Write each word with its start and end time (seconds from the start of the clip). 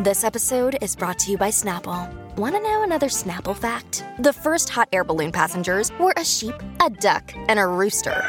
This 0.00 0.22
episode 0.22 0.78
is 0.80 0.94
brought 0.94 1.18
to 1.18 1.32
you 1.32 1.36
by 1.36 1.48
Snapple. 1.48 2.08
Want 2.36 2.54
to 2.54 2.60
know 2.60 2.84
another 2.84 3.08
Snapple 3.08 3.56
fact? 3.56 4.04
The 4.20 4.32
first 4.32 4.68
hot 4.68 4.88
air 4.92 5.02
balloon 5.02 5.32
passengers 5.32 5.90
were 5.98 6.14
a 6.16 6.24
sheep, 6.24 6.54
a 6.80 6.88
duck, 6.88 7.32
and 7.48 7.58
a 7.58 7.66
rooster. 7.66 8.22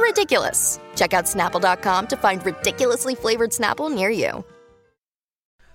Ridiculous. 0.00 0.80
Check 0.96 1.12
out 1.12 1.26
snapple.com 1.26 2.06
to 2.06 2.16
find 2.16 2.46
ridiculously 2.46 3.14
flavored 3.14 3.50
Snapple 3.50 3.94
near 3.94 4.08
you. 4.08 4.42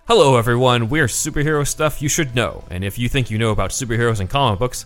Hello, 0.08 0.38
everyone. 0.38 0.90
We're 0.90 1.06
superhero 1.06 1.66
stuff 1.66 2.02
you 2.02 2.10
should 2.10 2.34
know. 2.34 2.64
And 2.72 2.84
if 2.84 2.98
you 2.98 3.08
think 3.08 3.30
you 3.30 3.38
know 3.38 3.52
about 3.52 3.70
superheroes 3.70 4.22
and 4.22 4.28
comic 4.28 4.58
books, 4.58 4.86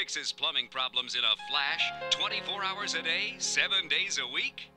Fixes 0.00 0.32
plumbing 0.32 0.66
problems 0.68 1.14
in 1.14 1.20
a 1.20 1.36
flash 1.50 1.92
24 2.08 2.64
hours 2.64 2.94
a 2.94 3.02
day, 3.02 3.34
7 3.36 3.86
days 3.86 4.18
a 4.18 4.26
week? 4.32 4.69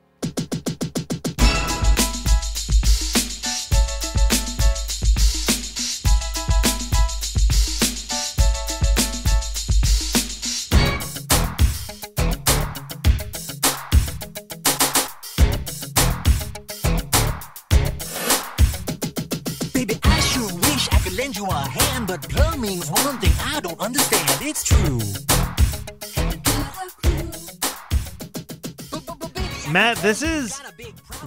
This 30.04 30.22
is 30.22 30.58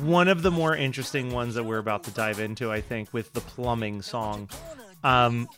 one 0.02 0.28
of 0.28 0.44
the 0.44 0.52
more 0.52 0.76
interesting 0.76 1.32
ones 1.32 1.56
that 1.56 1.64
we're 1.64 1.80
about 1.80 2.04
to 2.04 2.12
dive 2.12 2.40
into, 2.40 2.72
I 2.72 2.80
think, 2.80 3.12
with 3.12 3.34
the 3.34 3.42
plumbing 3.42 4.04
song. 4.04 4.50
Um, 5.04 5.50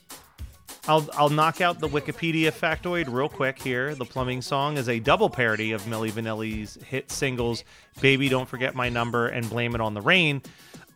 I'll 0.88 1.08
I'll 1.14 1.30
knock 1.30 1.60
out 1.60 1.80
the 1.80 1.90
Wikipedia 1.90 2.52
factoid 2.52 3.12
real 3.12 3.28
quick 3.28 3.62
here. 3.62 3.94
The 3.94 4.06
plumbing 4.06 4.42
song 4.42 4.78
is 4.78 4.88
a 4.88 5.00
double 5.00 5.30
parody 5.30 5.74
of 5.74 5.84
Milli 5.84 6.12
Vanilli's 6.12 6.76
hit 6.84 7.12
singles 7.12 7.66
"Baby 8.00 8.30
Don't 8.30 8.48
Forget 8.48 8.74
My 8.74 8.88
Number" 8.88 9.28
and 9.28 9.50
"Blame 9.50 9.76
It 9.76 9.82
on 9.82 9.94
the 9.94 10.02
Rain." 10.02 10.42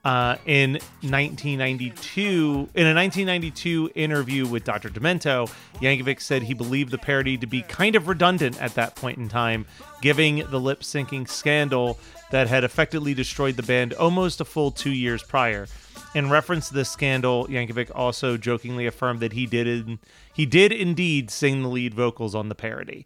Uh, 0.03 0.35
in 0.45 0.73
1992, 0.99 2.69
in 2.75 2.85
a 2.85 2.93
1992 2.93 3.89
interview 3.95 4.45
with 4.45 4.65
Dr. 4.65 4.89
Demento, 4.89 5.49
Yankovic 5.75 6.19
said 6.19 6.43
he 6.43 6.53
believed 6.53 6.91
the 6.91 6.97
parody 6.97 7.37
to 7.37 7.47
be 7.47 7.61
kind 7.61 7.95
of 7.95 8.09
redundant 8.09 8.61
at 8.61 8.75
that 8.75 8.95
point 8.95 9.17
in 9.17 9.29
time, 9.29 9.65
giving 10.01 10.45
the 10.49 10.59
lip 10.59 10.81
syncing 10.81 11.25
scandal 11.29 11.97
that 12.31 12.47
had 12.47 12.65
effectively 12.65 13.13
destroyed 13.13 13.55
the 13.55 13.63
band 13.63 13.93
almost 13.93 14.41
a 14.41 14.45
full 14.45 14.71
two 14.71 14.91
years 14.91 15.23
prior. 15.23 15.67
In 16.13 16.29
reference 16.29 16.67
to 16.67 16.73
this 16.73 16.89
scandal, 16.89 17.47
Yankovic 17.47 17.89
also 17.95 18.35
jokingly 18.35 18.85
affirmed 18.85 19.21
that 19.21 19.31
he 19.31 19.45
did 19.45 19.67
in, 19.67 19.99
he 20.33 20.45
did 20.45 20.73
indeed 20.73 21.31
sing 21.31 21.61
the 21.61 21.69
lead 21.69 21.93
vocals 21.93 22.35
on 22.35 22.49
the 22.49 22.55
parody. 22.55 23.05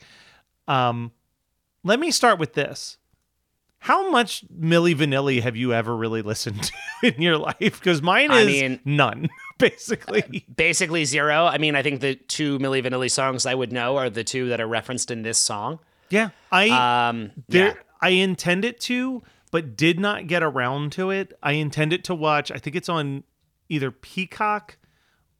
Um, 0.68 1.12
let 1.84 2.00
me 2.00 2.10
start 2.10 2.40
with 2.40 2.54
this. 2.54 2.98
How 3.80 4.10
much 4.10 4.44
Milli 4.50 4.96
Vanilli 4.96 5.42
have 5.42 5.56
you 5.56 5.74
ever 5.74 5.96
really 5.96 6.22
listened 6.22 6.64
to 6.64 6.74
in 7.16 7.22
your 7.22 7.38
life? 7.38 7.58
Because 7.60 8.02
mine 8.02 8.32
I 8.32 8.40
is 8.42 8.48
mean- 8.48 8.80
none, 8.86 9.30
basically. 9.58 10.46
Basically 10.56 11.06
zero. 11.06 11.46
I 11.46 11.58
mean, 11.58 11.76
I 11.76 11.84
think 11.84 12.02
the 12.02 12.16
two 12.16 12.60
Milli 12.60 12.84
Vanilli 12.84 13.10
songs 13.12 13.46
I 13.46 13.56
would 13.56 13.72
know 13.72 13.98
are 13.98 14.10
the 14.10 14.24
two 14.24 14.50
that 14.50 14.60
are 14.60 14.68
referenced 14.68 15.12
in 15.12 15.22
this 15.22 15.38
song. 15.38 15.80
Yeah, 16.10 16.30
I 16.52 17.10
Um, 17.10 17.32
there 17.50 17.68
yeah. 17.68 17.74
I 18.02 18.10
intended 18.10 18.80
to, 18.82 19.24
but 19.52 19.76
did 19.78 20.00
not 20.00 20.28
get 20.28 20.42
around 20.44 20.92
to 20.94 21.10
it. 21.12 21.34
I 21.44 21.54
intended 21.54 22.04
to 22.06 22.16
watch. 22.16 22.52
I 22.52 22.58
think 22.58 22.76
it's 22.76 22.90
on 22.90 23.24
either 23.70 23.92
Peacock 23.92 24.78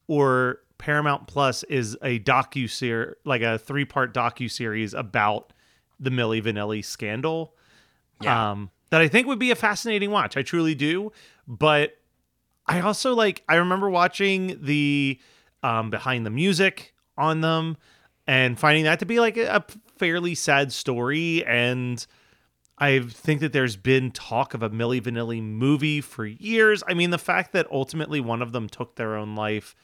or 0.08 0.60
Paramount 0.78 1.28
Plus. 1.28 1.64
Is 1.64 1.98
a 2.02 2.20
docu 2.20 2.70
series, 2.70 3.16
like 3.26 3.42
a 3.42 3.58
three 3.58 3.86
part 3.86 4.14
docu 4.14 4.50
series 4.52 4.94
about 4.94 5.54
the 6.00 6.10
Milli 6.10 6.42
Vanilli 6.44 6.84
scandal. 6.84 7.54
Yeah. 8.22 8.52
Um, 8.52 8.72
that 8.90 9.02
I 9.02 9.08
think 9.08 9.28
would 9.28 9.40
be 9.40 9.52
a 9.52 9.56
fascinating 9.56 10.12
watch. 10.12 10.38
I 10.38 10.42
truly 10.44 10.76
do, 10.76 11.12
but 11.48 11.98
I 12.66 12.80
also 12.82 13.14
like. 13.14 13.44
I 13.50 13.56
remember 13.56 13.90
watching 13.90 14.58
the 14.62 15.20
um, 15.64 15.90
behind 15.90 16.26
the 16.26 16.30
music 16.30 16.94
on 17.18 17.42
them 17.42 17.78
and 18.28 18.60
finding 18.60 18.84
that 18.86 19.00
to 19.00 19.06
be 19.06 19.20
like 19.20 19.38
a, 19.38 19.58
a 19.58 19.66
fairly 19.98 20.36
sad 20.36 20.72
story. 20.72 21.46
And 21.46 22.06
I 22.78 23.00
think 23.00 23.42
that 23.42 23.54
there's 23.54 23.76
been 23.76 24.12
talk 24.12 24.54
of 24.54 24.62
a 24.62 24.70
Milli 24.70 25.02
Vanilli 25.02 25.42
movie 25.42 26.02
for 26.02 26.26
years. 26.26 26.84
I 26.88 26.94
mean, 26.94 27.10
the 27.10 27.18
fact 27.18 27.54
that 27.54 27.68
ultimately 27.72 28.20
one 28.20 28.42
of 28.42 28.52
them 28.52 28.70
took 28.70 28.96
their 28.96 29.16
own 29.16 29.36
life 29.36 29.76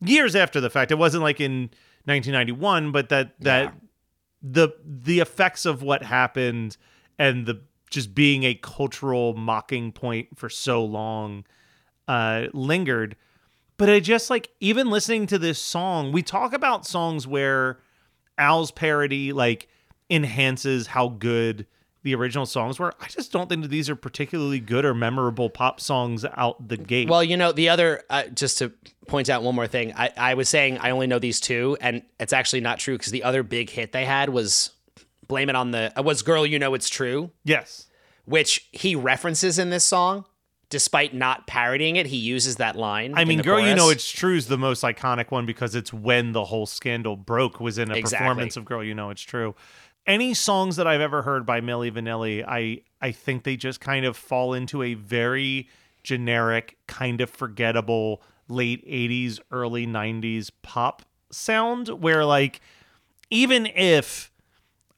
years 0.00 0.34
after 0.34 0.60
the 0.60 0.70
fact. 0.70 0.90
It 0.90 0.98
wasn't 0.98 1.22
like 1.22 1.40
in 1.40 1.70
1991, 2.04 2.92
but 2.92 3.08
that 3.10 3.38
that 3.40 3.74
the 4.42 4.70
the 4.84 5.20
effects 5.20 5.66
of 5.66 5.82
what 5.82 6.02
happened 6.02 6.76
and 7.18 7.46
the 7.46 7.62
just 7.90 8.14
being 8.14 8.44
a 8.44 8.54
cultural 8.54 9.34
mocking 9.34 9.92
point 9.92 10.28
for 10.36 10.48
so 10.48 10.84
long 10.84 11.44
uh 12.08 12.46
lingered 12.52 13.16
but 13.80 13.88
I 13.88 13.98
just 13.98 14.28
like 14.28 14.50
even 14.60 14.90
listening 14.90 15.26
to 15.28 15.38
this 15.38 15.58
song, 15.58 16.12
we 16.12 16.22
talk 16.22 16.52
about 16.52 16.86
songs 16.86 17.26
where 17.26 17.80
Al's 18.36 18.70
parody 18.70 19.32
like 19.32 19.68
enhances 20.10 20.88
how 20.88 21.08
good 21.08 21.66
the 22.02 22.14
original 22.14 22.44
songs 22.44 22.78
were. 22.78 22.92
I 23.00 23.06
just 23.08 23.32
don't 23.32 23.48
think 23.48 23.62
that 23.62 23.68
these 23.68 23.88
are 23.88 23.96
particularly 23.96 24.60
good 24.60 24.84
or 24.84 24.92
memorable 24.92 25.48
pop 25.48 25.80
songs 25.80 26.26
out 26.36 26.68
the 26.68 26.76
gate. 26.76 27.08
Well, 27.08 27.24
you 27.24 27.38
know, 27.38 27.52
the 27.52 27.70
other, 27.70 28.02
uh, 28.10 28.24
just 28.24 28.58
to 28.58 28.70
point 29.06 29.30
out 29.30 29.42
one 29.42 29.54
more 29.54 29.66
thing, 29.66 29.94
I, 29.96 30.12
I 30.14 30.34
was 30.34 30.50
saying 30.50 30.76
I 30.76 30.90
only 30.90 31.06
know 31.06 31.18
these 31.18 31.40
two, 31.40 31.78
and 31.80 32.02
it's 32.18 32.34
actually 32.34 32.60
not 32.60 32.80
true 32.80 32.98
because 32.98 33.12
the 33.12 33.24
other 33.24 33.42
big 33.42 33.70
hit 33.70 33.92
they 33.92 34.04
had 34.04 34.28
was 34.28 34.72
Blame 35.30 35.48
It 35.48 35.56
on 35.56 35.70
the, 35.70 35.92
uh, 35.98 36.02
was 36.02 36.20
Girl, 36.22 36.44
You 36.44 36.58
Know 36.58 36.74
It's 36.74 36.90
True, 36.90 37.30
yes. 37.44 37.86
which 38.26 38.68
he 38.72 38.94
references 38.94 39.58
in 39.58 39.70
this 39.70 39.84
song. 39.84 40.26
Despite 40.68 41.14
not 41.14 41.46
parodying 41.48 41.96
it, 41.96 42.06
he 42.06 42.16
uses 42.16 42.56
that 42.56 42.76
line. 42.76 43.14
I 43.16 43.24
mean, 43.24 43.40
Girl 43.42 43.58
You. 43.66 43.74
Know 43.74 43.88
It's 43.90 44.08
True 44.10 44.36
is 44.36 44.46
the 44.46 44.58
most 44.58 44.82
iconic 44.84 45.30
one 45.32 45.46
because 45.46 45.74
it's 45.74 45.92
when 45.92 46.30
the 46.32 46.44
whole 46.44 46.66
scandal 46.66 47.16
broke 47.16 47.58
was 47.58 47.78
in 47.78 47.90
a 47.90 47.94
Exactly. 47.96 48.24
performance 48.24 48.56
of 48.56 48.64
Girl 48.66 48.84
You 48.84 48.94
Know 48.94 49.10
It's 49.10 49.22
True. 49.22 49.54
Any 50.06 50.32
songs 50.34 50.76
that 50.76 50.86
I've 50.86 51.00
ever 51.00 51.22
heard 51.22 51.44
by 51.44 51.60
Milli 51.60 51.90
Vanilli, 51.90 52.44
I 52.46 52.82
I 53.00 53.10
think 53.12 53.42
they 53.44 53.56
just 53.56 53.80
kind 53.80 54.04
of 54.04 54.16
fall 54.16 54.54
into 54.54 54.82
a 54.82 54.94
very 54.94 55.68
generic, 56.04 56.76
kind 56.86 57.20
of 57.20 57.30
forgettable 57.30 58.22
late 58.48 58.86
80s, 58.86 59.40
early 59.50 59.86
90s 59.86 60.50
pop 60.62 61.02
sound 61.30 61.88
where 61.88 62.24
like 62.24 62.60
even 63.30 63.66
if 63.66 64.30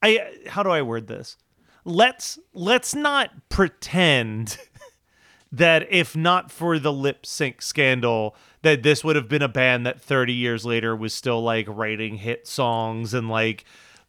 I 0.03 0.31
how 0.49 0.63
do 0.63 0.71
I 0.71 0.83
word 0.83 1.07
this? 1.07 1.37
Let's 1.85 2.39
let's 2.53 2.95
not 2.95 3.31
pretend 3.49 4.59
that 5.53 5.87
if 5.91 6.17
not 6.17 6.51
for 6.51 6.79
the 6.79 6.93
lip 6.93 7.27
sync 7.27 7.63
scandal, 7.63 8.35
that 8.63 8.83
this 8.83 9.05
would 9.05 9.17
have 9.17 9.29
been 9.29 9.43
a 9.43 9.49
band 9.49 9.87
that 9.87 10.01
30 10.01 10.33
years 10.33 10.65
later 10.65 10.97
was 10.97 11.13
still 11.15 11.43
like 11.43 11.67
writing 11.69 12.17
hit 12.17 12.47
songs 12.47 13.15
and 13.15 13.29
like 13.29 13.65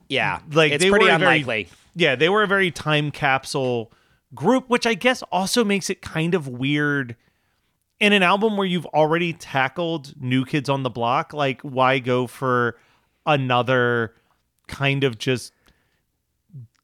Yeah, 0.08 0.40
like 0.52 0.72
it's 0.72 0.84
they 0.84 0.90
pretty 0.90 1.06
were 1.06 1.12
unlikely. 1.12 1.64
Very, 1.64 1.70
yeah, 1.96 2.16
they 2.16 2.30
were 2.30 2.44
a 2.44 2.48
very 2.48 2.72
time 2.72 3.12
capsule 3.12 3.92
group, 4.34 4.70
which 4.70 4.88
I 4.88 4.94
guess 4.94 5.22
also 5.32 5.64
makes 5.64 5.90
it 5.90 6.02
kind 6.02 6.34
of 6.34 6.48
weird 6.48 7.16
in 8.00 8.14
an 8.14 8.24
album 8.24 8.58
where 8.58 8.68
you've 8.68 8.88
already 8.88 9.34
tackled 9.34 10.14
New 10.22 10.46
Kids 10.46 10.70
on 10.70 10.84
the 10.84 10.90
Block. 10.90 11.34
Like, 11.34 11.62
why 11.62 12.00
go 12.00 12.28
for 12.28 12.78
another 13.26 14.16
kind 14.68 15.04
of 15.04 15.18
just 15.18 15.54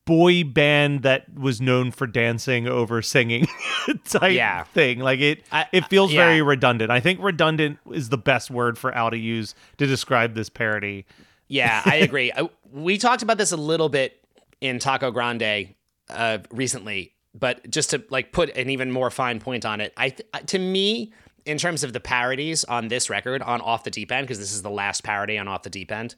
boy 0.09 0.43
band 0.43 1.03
that 1.03 1.31
was 1.37 1.61
known 1.61 1.91
for 1.91 2.07
dancing 2.07 2.67
over 2.67 2.99
singing 3.03 3.45
type 4.05 4.33
Yeah. 4.33 4.63
thing? 4.63 4.99
Like 4.99 5.19
it, 5.19 5.43
I- 5.51 5.67
it 5.71 5.85
feels 5.85 6.11
yeah. 6.11 6.25
very 6.25 6.41
redundant. 6.41 6.89
I 6.89 6.99
think 6.99 7.19
redundant 7.21 7.77
is 7.91 8.09
the 8.09 8.17
best 8.17 8.49
word 8.49 8.77
for 8.79 8.91
Al 8.91 9.11
to 9.11 9.17
use 9.17 9.53
to 9.77 9.85
describe 9.85 10.33
this 10.33 10.49
parody. 10.49 11.05
Yeah, 11.47 11.83
I 11.85 11.95
agree. 12.07 12.31
I- 12.35 12.49
we 12.73 12.97
talked 12.97 13.21
about 13.21 13.37
this 13.37 13.51
a 13.51 13.57
little 13.57 13.87
bit 13.89 14.19
in 14.61 14.79
Taco 14.79 15.11
Grande 15.11 15.75
uh, 16.09 16.39
recently, 16.49 17.13
but 17.35 17.69
just 17.69 17.91
to 17.91 18.03
like 18.09 18.31
put 18.31 18.49
an 18.57 18.71
even 18.71 18.91
more 18.91 19.11
fine 19.11 19.39
point 19.39 19.63
on 19.63 19.79
it, 19.79 19.93
I 19.95 20.09
th- 20.09 20.27
to 20.47 20.57
me 20.57 21.13
in 21.45 21.57
terms 21.59 21.83
of 21.83 21.93
the 21.93 21.99
parodies 21.99 22.63
on 22.63 22.87
this 22.87 23.09
record 23.11 23.41
on 23.43 23.61
Off 23.61 23.83
the 23.83 23.91
Deep 23.91 24.11
End, 24.11 24.25
because 24.25 24.39
this 24.39 24.51
is 24.53 24.63
the 24.63 24.69
last 24.71 25.03
parody 25.03 25.37
on 25.37 25.47
Off 25.47 25.61
the 25.63 25.69
Deep 25.69 25.91
End, 25.91 26.15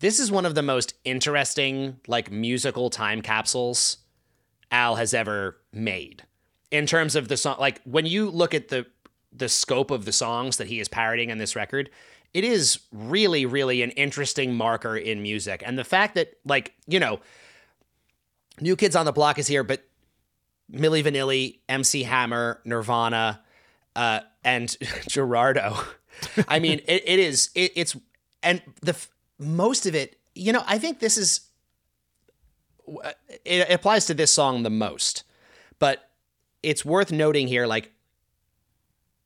this 0.00 0.18
is 0.20 0.30
one 0.30 0.46
of 0.46 0.54
the 0.54 0.62
most 0.62 0.94
interesting, 1.04 1.98
like, 2.06 2.30
musical 2.30 2.90
time 2.90 3.22
capsules 3.22 3.98
Al 4.70 4.96
has 4.96 5.14
ever 5.14 5.56
made. 5.72 6.24
In 6.70 6.86
terms 6.86 7.14
of 7.14 7.28
the 7.28 7.36
song, 7.36 7.56
like, 7.58 7.80
when 7.84 8.06
you 8.06 8.30
look 8.30 8.54
at 8.54 8.68
the 8.68 8.86
the 9.36 9.48
scope 9.48 9.90
of 9.90 10.04
the 10.04 10.12
songs 10.12 10.58
that 10.58 10.68
he 10.68 10.78
is 10.78 10.88
parodying 10.88 11.28
in 11.30 11.38
this 11.38 11.56
record, 11.56 11.90
it 12.32 12.44
is 12.44 12.80
really, 12.92 13.46
really 13.46 13.82
an 13.82 13.90
interesting 13.92 14.54
marker 14.54 14.96
in 14.96 15.22
music. 15.22 15.62
And 15.66 15.78
the 15.78 15.84
fact 15.84 16.14
that, 16.14 16.34
like, 16.44 16.72
you 16.86 17.00
know, 17.00 17.20
New 18.60 18.76
Kids 18.76 18.94
on 18.94 19.06
the 19.06 19.12
Block 19.12 19.38
is 19.38 19.46
here, 19.46 19.64
but 19.64 19.84
Milli 20.72 21.02
Vanilli, 21.02 21.58
MC 21.68 22.04
Hammer, 22.04 22.60
Nirvana, 22.64 23.40
uh, 23.96 24.20
and 24.44 24.76
Gerardo. 25.08 25.76
I 26.48 26.58
mean, 26.58 26.80
it, 26.86 27.02
it 27.06 27.18
is. 27.18 27.50
It, 27.54 27.72
it's 27.74 27.96
and 28.42 28.62
the 28.82 28.96
most 29.38 29.86
of 29.86 29.94
it. 29.94 30.18
You 30.34 30.52
know, 30.52 30.62
I 30.66 30.78
think 30.78 30.98
this 30.98 31.16
is. 31.16 31.40
It 33.44 33.70
applies 33.70 34.06
to 34.06 34.14
this 34.14 34.32
song 34.32 34.62
the 34.62 34.70
most, 34.70 35.24
but 35.78 36.10
it's 36.62 36.84
worth 36.84 37.10
noting 37.10 37.48
here. 37.48 37.66
Like 37.66 37.92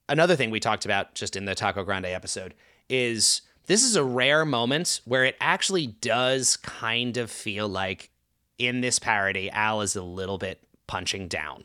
another 0.08 0.36
thing 0.36 0.50
we 0.50 0.60
talked 0.60 0.84
about 0.84 1.14
just 1.14 1.34
in 1.34 1.44
the 1.44 1.54
Taco 1.54 1.82
Grande 1.84 2.06
episode 2.06 2.54
is 2.88 3.42
this 3.66 3.82
is 3.82 3.96
a 3.96 4.04
rare 4.04 4.44
moment 4.44 5.00
where 5.04 5.24
it 5.24 5.36
actually 5.40 5.88
does 5.88 6.56
kind 6.56 7.16
of 7.16 7.30
feel 7.30 7.68
like 7.68 8.10
in 8.58 8.80
this 8.80 8.98
parody, 8.98 9.50
Al 9.50 9.80
is 9.80 9.94
a 9.94 10.02
little 10.02 10.38
bit 10.38 10.60
punching 10.86 11.28
down. 11.28 11.64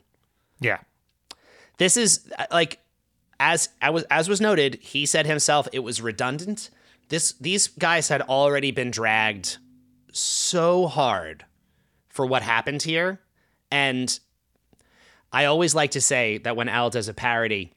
Yeah. 0.59 0.79
This 1.77 1.97
is 1.97 2.29
uh, 2.37 2.45
like 2.51 2.79
as 3.39 3.69
I 3.81 3.89
was 3.89 4.03
as 4.11 4.29
was 4.29 4.39
noted, 4.39 4.75
he 4.75 5.05
said 5.05 5.25
himself 5.25 5.67
it 5.73 5.79
was 5.79 6.01
redundant. 6.01 6.69
This 7.13 7.33
these 7.33 7.67
guys 7.67 8.07
had 8.07 8.23
already 8.23 8.71
been 8.71 8.89
dragged 8.89 9.59
so 10.11 10.87
hard 10.87 11.45
for 12.09 12.25
what 12.25 12.41
happened 12.41 12.81
here. 12.81 13.21
And 13.69 14.19
I 15.31 15.45
always 15.45 15.75
like 15.75 15.91
to 15.91 16.01
say 16.01 16.39
that 16.39 16.55
when 16.55 16.69
Al 16.69 16.89
does 16.89 17.07
a 17.07 17.13
parody, 17.13 17.71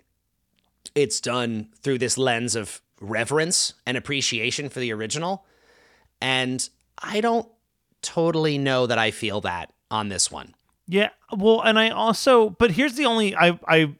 it's 0.95 1.21
done 1.21 1.69
through 1.83 1.99
this 1.99 2.17
lens 2.17 2.57
of 2.57 2.81
reverence 2.99 3.75
and 3.85 3.99
appreciation 3.99 4.71
for 4.71 4.81
the 4.81 4.91
original. 4.95 5.45
And 6.23 6.67
I 6.97 7.21
don't 7.21 7.47
totally 8.01 8.57
know 8.57 8.87
that 8.87 8.97
I 8.97 9.11
feel 9.11 9.43
that 9.43 9.71
on 9.91 10.09
this 10.09 10.31
one. 10.31 10.55
Yeah, 10.89 11.11
well, 11.31 11.61
and 11.61 11.79
I 11.79 11.91
also, 11.91 12.49
but 12.49 12.71
here's 12.71 12.95
the 12.95 13.05
only 13.05 13.37
I 13.37 13.61
I 13.69 13.95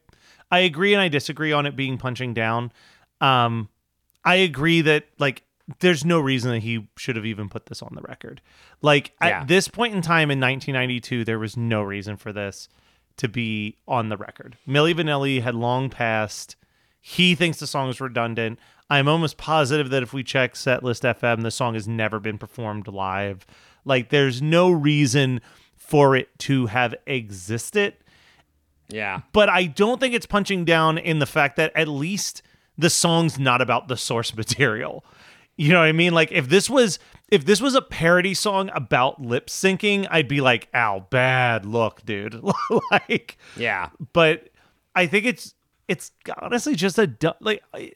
I 0.51 0.61
agree 0.61 0.95
and 0.95 1.03
I 1.03 1.09
disagree 1.09 1.53
on 1.53 1.67
it 1.67 1.77
being 1.77 1.99
punching 1.99 2.33
down. 2.33 2.73
Um, 3.21 3.69
I 4.27 4.35
agree 4.37 4.83
that 4.83 5.05
like 5.19 5.43
there's 5.81 6.05
no 6.05 6.21
reason 6.21 6.51
that 6.53 6.61
he 6.61 6.87
should 6.97 7.17
have 7.17 7.25
even 7.27 7.49
put 7.49 7.67
this 7.67 7.81
on 7.83 7.93
the 7.95 8.03
record. 8.03 8.41
Like 8.83 9.13
Yeah. 9.21 9.41
at 9.41 9.49
this 9.49 9.69
point 9.69 9.95
in 9.95 10.03
time 10.03 10.31
in 10.31 10.39
1992, 10.39 11.25
there 11.25 11.39
was 11.39 11.57
no 11.57 11.83
reason 11.83 12.17
for 12.17 12.33
this 12.33 12.69
to 13.17 13.29
be 13.29 13.77
on 13.89 14.09
the 14.11 14.17
record. 14.17 14.59
Milli 14.69 14.95
Vanilli 14.95 15.43
had 15.43 15.55
long 15.55 15.89
passed. 15.89 16.57
He 17.01 17.35
thinks 17.35 17.59
the 17.59 17.67
song 17.67 17.89
is 17.89 18.01
redundant. 18.01 18.59
I'm 18.91 19.09
almost 19.09 19.39
positive 19.39 19.91
that 19.91 20.03
if 20.03 20.13
we 20.13 20.23
check 20.23 20.55
Setlist 20.55 21.03
FM, 21.03 21.43
the 21.43 21.51
song 21.51 21.75
has 21.75 21.89
never 21.89 22.21
been 22.21 22.39
performed 22.39 22.87
live. 22.87 23.47
Like, 23.85 24.11
there's 24.11 24.41
no 24.43 24.71
reason 24.71 25.41
for 25.77 26.15
it 26.15 26.37
to 26.41 26.67
have 26.67 26.95
existed. 27.07 27.95
Yeah. 28.89 29.23
But 29.33 29.49
I 29.49 29.65
don't 29.65 29.99
think 30.01 30.15
it's 30.15 30.27
punching 30.27 30.65
down 30.65 30.99
in 30.99 31.19
the 31.19 31.27
fact 31.27 31.57
that 31.57 31.73
at 31.75 31.89
least 31.89 32.43
the 32.79 32.91
song's 32.91 33.39
not 33.39 33.61
about 33.61 33.89
the 33.89 33.97
source 33.97 34.35
material. 34.37 35.05
You 35.57 35.73
know 35.73 35.79
what 35.81 35.87
I 35.87 35.93
mean? 35.93 36.13
Like 36.13 36.33
if 36.33 36.49
this 36.49 36.69
was 36.69 36.99
if 37.29 37.45
this 37.45 37.61
was 37.61 37.75
a 37.75 37.83
parody 37.83 38.35
song 38.35 38.71
about 38.75 39.21
lip 39.23 39.47
syncing, 39.49 40.07
I'd 40.11 40.29
be 40.29 40.41
like, 40.41 40.69
"Ow, 40.75 41.07
bad 41.11 41.65
look, 41.67 42.05
dude." 42.05 42.41
like 42.91 43.39
Yeah. 43.57 43.89
but 44.13 44.51
I 44.95 45.07
think 45.07 45.25
it's 45.25 45.55
it's 45.89 46.13
honestly 46.43 46.75
just 46.75 46.99
a 46.99 47.07
du- 47.07 47.35
like 47.41 47.63
I- 47.73 47.93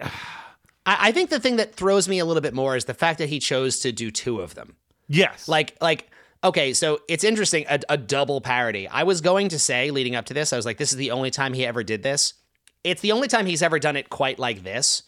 I, 0.87 1.12
think 1.12 1.31
the 1.31 1.38
thing 1.38 1.56
that 1.56 1.75
throws 1.75 2.09
me 2.09 2.19
a 2.19 2.25
little 2.25 2.41
bit 2.41 2.55
more 2.55 2.75
is 2.75 2.87
the 2.87 2.94
fact 2.94 3.19
that 3.19 3.29
he 3.29 3.38
chose 3.38 3.79
to 3.81 3.93
do 3.93 4.11
two 4.11 4.41
of 4.41 4.55
them. 4.55 4.76
yes. 5.09 5.47
Like, 5.47 5.76
like, 5.81 6.11
okay, 6.43 6.73
so 6.73 7.00
it's 7.06 7.23
interesting, 7.23 7.65
a, 7.69 7.79
a 7.91 7.97
double 7.97 8.41
parody. 8.41 8.88
I 8.88 9.03
was 9.05 9.21
going 9.21 9.50
to 9.50 9.59
say 9.59 9.91
leading 9.93 10.17
up 10.17 10.25
to 10.26 10.35
this, 10.35 10.53
I 10.53 10.56
was 10.56 10.67
like, 10.67 10.79
this 10.79 10.91
is 10.91 10.97
the 10.97 11.11
only 11.12 11.31
time 11.31 11.53
he 11.53 11.65
ever 11.67 11.85
did 11.85 12.03
this. 12.03 12.35
It's 12.85 13.00
the 13.03 13.12
only 13.12 13.29
time 13.29 13.47
he's 13.47 13.62
ever 13.62 13.79
done 13.79 13.97
it 13.97 14.11
quite 14.11 14.38
like 14.38 14.62
this. 14.62 15.03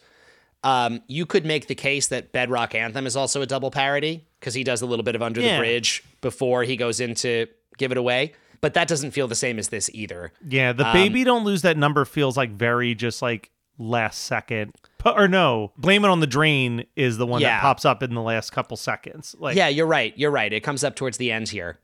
Um, 0.65 1.03
you 1.09 1.27
could 1.27 1.45
make 1.45 1.67
the 1.67 1.75
case 1.75 2.07
that 2.09 2.31
Bedrock 2.33 2.75
Anthem 2.75 3.07
is 3.07 3.17
also 3.17 3.43
a 3.43 3.47
double 3.47 3.71
parody 3.71 4.25
because 4.39 4.55
he 4.55 4.63
does 4.63 4.81
a 4.83 4.87
little 4.87 5.03
bit 5.03 5.15
of 5.17 5.23
Under 5.23 5.41
Yeah. 5.41 5.55
the 5.57 5.59
Bridge 5.61 6.05
before 6.21 6.63
he 6.63 6.77
goes 6.77 7.01
into 7.01 7.47
Give 7.79 7.91
It 7.91 7.99
Away. 7.99 8.33
But 8.61 8.75
that 8.75 8.87
doesn't 8.87 9.11
feel 9.11 9.27
the 9.27 9.35
same 9.35 9.59
as 9.59 9.71
this 9.71 9.91
either. 9.93 10.33
yeah, 10.47 10.73
the 10.73 10.87
um, 10.87 10.93
baby 10.93 11.25
don't 11.25 11.45
lose 11.45 11.63
that 11.63 11.77
number 11.77 12.05
feels 12.05 12.37
like 12.37 12.51
very 12.53 12.95
just 12.95 13.21
like 13.21 13.51
last 13.77 14.21
second. 14.21 14.73
Or 15.05 15.27
no, 15.27 15.73
blame 15.77 16.05
it 16.05 16.09
on 16.09 16.21
the 16.21 16.29
drain 16.29 16.85
is 16.95 17.17
the 17.19 17.27
one 17.27 17.41
Yeah. 17.41 17.57
that 17.57 17.63
pops 17.63 17.85
up 17.85 18.05
in 18.05 18.15
the 18.15 18.23
last 18.23 18.51
couple 18.51 18.77
seconds. 18.77 19.35
Like 19.37 19.57
yeah, 19.57 19.67
you're 19.67 19.87
right. 19.89 20.17
You're 20.17 20.31
right. 20.31 20.53
It 20.53 20.61
comes 20.61 20.85
up 20.85 20.95
towards 20.95 21.17
the 21.19 21.33
end 21.33 21.49
here. 21.49 21.81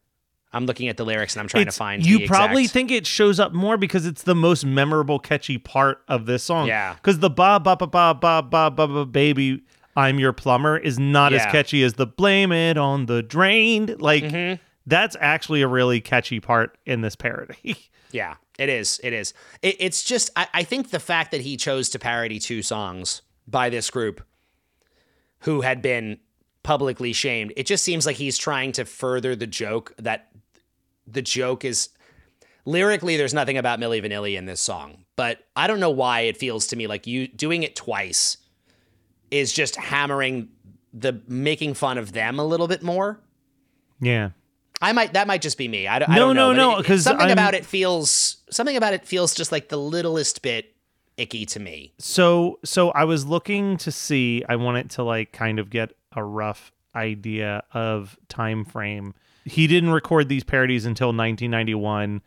I'm 0.52 0.64
looking 0.66 0.88
at 0.88 0.96
the 0.96 1.04
lyrics 1.04 1.34
and 1.34 1.40
I'm 1.42 1.48
trying 1.48 1.62
It's- 1.62 1.74
to 1.74 1.78
find. 1.78 2.06
You 2.06 2.26
probably 2.26 2.62
exact- 2.62 2.72
think 2.74 2.90
it 2.90 3.06
shows 3.06 3.38
up 3.38 3.52
more 3.52 3.76
because 3.76 4.06
it's 4.06 4.22
the 4.22 4.34
most 4.34 4.64
memorable, 4.64 5.18
catchy 5.18 5.58
part 5.58 6.02
of 6.08 6.26
this 6.26 6.42
song. 6.42 6.66
Yeah. 6.68 6.94
Because 6.94 7.18
the 7.18 7.30
ba 7.30 7.60
ba 7.60 7.76
ba 7.76 7.86
ba 7.86 8.14
ba 8.14 8.42
ba 8.42 8.70
ba 8.70 8.86
ba 8.88 9.04
baby, 9.06 9.60
I'm 9.96 10.18
your 10.18 10.32
plumber 10.32 10.78
is 10.78 10.98
not 10.98 11.32
as 11.32 11.44
catchy 11.46 11.82
as 11.82 11.94
the 11.94 12.06
blame 12.06 12.50
it 12.52 12.78
on 12.78 13.06
the 13.06 13.22
drain. 13.22 13.94
Like 13.98 14.24
Mm-hmm. 14.24 14.62
that's 14.86 15.16
actually 15.20 15.60
a 15.62 15.68
really 15.68 16.00
catchy 16.00 16.40
part 16.40 16.78
in 16.86 17.00
this 17.02 17.14
parody. 17.16 17.76
Yeah, 18.10 18.36
it 18.58 18.70
is. 18.70 18.98
It 19.04 19.12
is. 19.12 19.34
It, 19.60 19.76
it's 19.80 20.02
just, 20.02 20.30
I, 20.34 20.46
I 20.54 20.62
think 20.62 20.92
the 20.92 20.98
fact 20.98 21.30
that 21.32 21.42
he 21.42 21.58
chose 21.58 21.90
to 21.90 21.98
parody 21.98 22.38
two 22.38 22.62
songs 22.62 23.20
by 23.46 23.68
this 23.68 23.90
group 23.90 24.22
who 25.40 25.60
had 25.60 25.82
been 25.82 26.18
publicly 26.62 27.12
shamed, 27.12 27.52
it 27.56 27.66
just 27.66 27.84
seems 27.84 28.05
like 28.06 28.16
he's 28.16 28.37
trying 28.38 28.72
to 28.72 28.84
further 28.84 29.34
the 29.37 29.46
joke 29.46 29.94
that 29.99 30.28
the 31.06 31.22
joke 31.22 31.64
is 31.64 31.88
lyrically, 32.64 33.16
there's 33.16 33.32
nothing 33.34 33.56
about 33.56 33.81
Milli 33.81 34.02
Vanilli 34.05 34.37
in 34.37 34.44
this 34.46 34.60
song, 34.60 35.05
but 35.16 35.38
I 35.56 35.66
don't 35.66 35.81
know 35.81 35.90
why 35.90 36.20
it 36.22 36.37
feels 36.37 36.66
to 36.69 36.76
me 36.76 36.87
like 36.87 37.06
you 37.06 37.26
doing 37.28 37.62
it 37.62 37.75
twice 37.75 38.37
is 39.31 39.52
just 39.52 39.76
hammering 39.76 40.49
the 40.93 41.20
making 41.28 41.75
fun 41.75 41.99
of 41.99 42.12
them 42.12 42.38
a 42.38 42.44
little 42.44 42.69
bit 42.69 42.82
more. 42.82 43.20
yeah. 44.00 44.31
I 44.81 44.93
might 44.93 45.15
that 45.15 45.27
might 45.27 45.43
just 45.43 45.58
be 45.58 45.67
me. 45.67 45.88
I 45.88 45.98
don't, 45.98 46.08
I 46.08 46.15
No, 46.15 46.20
don't 46.27 46.36
know. 46.36 46.53
no, 46.53 46.70
no, 46.70 46.77
it- 46.77 46.81
it- 46.81 46.86
'cause 46.86 47.03
something 47.03 47.22
I'm- 47.27 47.32
about 47.32 47.55
it 47.55 47.67
feels 47.67 48.36
something 48.48 48.77
about 48.77 48.94
it 48.94 49.05
feels 49.05 49.34
just 49.34 49.50
like 49.50 49.70
the 49.70 49.77
littlest 49.77 50.41
bit 50.41 50.72
icky 51.17 51.44
to 51.46 51.58
me. 51.58 51.94
So 51.98 52.60
so 52.65 52.91
I 52.91 53.03
was 53.03 53.27
looking 53.27 53.77
to 53.79 53.91
see 53.91 54.44
I 54.48 54.55
wanted 54.55 54.88
to 54.91 55.03
like 55.03 55.32
kind 55.32 55.58
of 55.58 55.69
get 55.69 55.94
a 56.12 56.24
rough 56.24 56.72
idea 56.94 57.62
of 57.72 58.19
time 58.29 58.65
frame. 58.65 59.15
He 59.44 59.67
didn't 59.67 59.91
record 59.91 60.29
these 60.29 60.44
parodies 60.44 60.84
until 60.84 61.08
1991. 61.08 62.22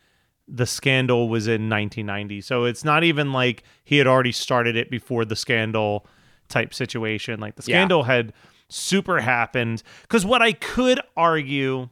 The 0.48 0.66
scandal 0.66 1.30
was 1.30 1.48
in 1.48 1.70
1990. 1.70 2.42
So 2.42 2.66
it's 2.66 2.84
not 2.84 3.04
even 3.04 3.32
like 3.32 3.64
he 3.84 3.98
had 3.98 4.08
already 4.08 4.32
started 4.32 4.76
it 4.76 4.90
before 4.90 5.26
the 5.26 5.36
scandal 5.36 6.06
type 6.50 6.74
situation. 6.74 7.40
Like 7.40 7.56
the 7.56 7.62
Yeah. 7.70 7.78
scandal 7.78 8.04
had 8.04 8.34
super 8.70 9.20
happened 9.22 9.84
cuz 10.08 10.26
what 10.26 10.42
I 10.42 10.54
could 10.54 11.00
argue 11.18 11.90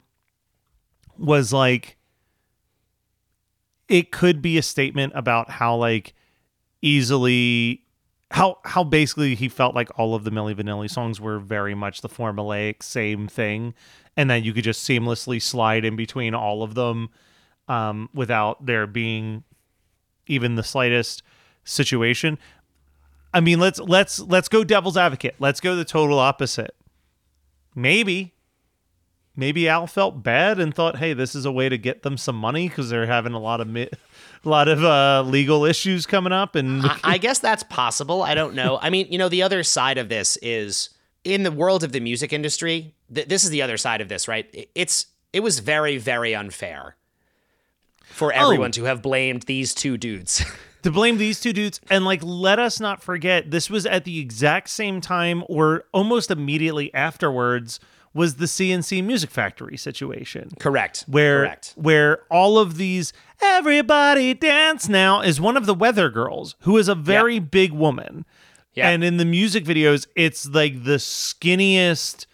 was 1.18 1.52
like 1.52 1.98
it 3.90 4.12
could 4.12 4.42
be 4.42 4.58
a 4.58 4.62
statement 4.62 5.12
about 5.16 5.50
how 5.50 5.76
like 5.76 6.14
easily 6.82 7.84
how 8.32 8.60
how 8.64 8.84
basically 8.84 9.36
he 9.36 9.50
felt 9.50 9.74
like 9.74 9.90
all 9.98 10.14
of 10.14 10.24
the 10.24 10.32
Milli 10.32 10.56
Vanilli 10.56 10.90
songs 10.90 11.20
were 11.20 11.40
very 11.40 11.74
much 11.74 12.02
the 12.02 12.10
formulaic 12.10 12.84
same 12.84 13.28
thing, 13.28 13.74
and 14.16 14.30
that 14.30 14.44
you 14.44 14.54
could 14.54 14.64
just 14.64 14.88
seamlessly 14.88 15.42
slide 15.42 15.84
in 15.84 15.96
between 15.96 16.34
all 16.34 16.62
of 16.62 16.76
them 16.76 17.10
um, 17.68 18.10
without 18.14 18.66
there 18.66 18.86
being 18.86 19.44
even 20.28 20.56
the 20.56 20.64
slightest 20.64 21.24
situation. 21.64 22.38
I 23.34 23.40
mean, 23.40 23.60
let's 23.60 23.80
let's 23.80 24.20
let's 24.20 24.48
go 24.48 24.64
devil's 24.64 24.98
advocate. 24.98 25.36
Let's 25.40 25.60
go 25.60 25.76
the 25.76 25.86
total 25.86 26.20
opposite. 26.20 26.76
Maybe 27.76 28.34
maybe 29.40 29.70
Al 29.70 29.88
felt 29.88 30.22
bad 30.22 30.60
and 30.60 30.76
thought, 30.76 30.98
"Hey, 30.98 31.14
this 31.14 31.34
is 31.34 31.46
a 31.46 31.52
way 31.52 31.70
to 31.70 31.78
get 31.78 32.04
them 32.04 32.18
some 32.18 32.36
money 32.36 32.70
because 32.70 32.90
they're 32.90 33.08
having 33.08 33.34
a 33.34 33.40
lot 33.40 33.62
of 33.62 33.68
mi- 33.68 33.90
a 34.44 34.48
lot 34.50 34.68
of 34.68 34.84
uh, 34.84 35.24
legal 35.26 35.66
issues 35.66 36.06
coming 36.06 36.34
up." 36.34 36.56
And 36.56 36.86
I, 36.86 37.00
I 37.04 37.18
guess 37.18 37.40
that's 37.40 37.64
possible. 37.64 38.22
I 38.22 38.36
don't 38.36 38.54
know. 38.54 38.78
I 38.82 38.90
mean, 38.90 39.08
you 39.10 39.18
know, 39.18 39.30
the 39.30 39.42
other 39.42 39.64
side 39.64 39.98
of 39.98 40.10
this 40.10 40.38
is 40.42 40.90
in 41.24 41.44
the 41.44 41.52
world 41.52 41.84
of 41.84 41.92
the 41.92 42.02
music 42.02 42.34
industry. 42.34 42.94
Th- 43.14 43.28
this 43.28 43.44
is 43.44 43.50
the 43.50 43.62
other 43.62 43.78
side 43.78 44.02
of 44.02 44.10
this, 44.10 44.28
right? 44.28 44.70
It's 44.76 45.08
it 45.34 45.40
was 45.40 45.60
very 45.60 45.98
very 45.98 46.36
unfair 46.36 46.96
for 48.04 48.34
everyone 48.34 48.72
to 48.74 48.84
have 48.84 49.02
blamed 49.02 49.44
these 49.44 49.74
two 49.74 49.98
dudes. 49.98 50.44
to 50.84 50.92
blame 50.92 51.18
these 51.18 51.40
two 51.40 51.54
dudes 51.54 51.82
and 51.90 52.06
like 52.06 52.22
let 52.24 52.60
us 52.60 52.80
not 52.80 53.02
forget 53.04 53.52
this 53.52 53.70
was 53.70 53.86
at 53.86 54.06
the 54.06 54.20
exact 54.20 54.70
same 54.70 55.02
time 55.02 55.44
or 55.50 55.86
almost 55.94 56.32
immediately 56.32 56.94
afterwards 56.94 57.80
was 58.14 58.36
the 58.36 58.48
C+C 58.48 59.02
Music 59.02 59.30
Factory 59.30 59.78
situation 59.78 60.50
Correct. 60.60 61.06
where 61.08 61.40
Correct. 61.42 61.74
where 61.76 62.20
all 62.32 62.58
of 62.58 62.78
these 62.78 63.14
everybody 63.42 64.34
dance 64.34 64.90
now 64.90 65.22
is 65.22 65.40
one 65.40 65.56
of 65.58 65.66
the 65.66 65.74
weather 65.76 66.10
girls 66.10 66.56
who 66.62 66.78
is 66.78 66.88
a 66.88 66.96
very 66.96 67.40
big 67.40 67.72
woman 67.72 68.26
Yeah. 68.74 68.90
and 68.90 69.04
in 69.04 69.18
the 69.18 69.26
music 69.26 69.64
videos 69.64 70.08
it's 70.16 70.48
like 70.48 70.84
the 70.84 70.98
skinniest 70.98 72.26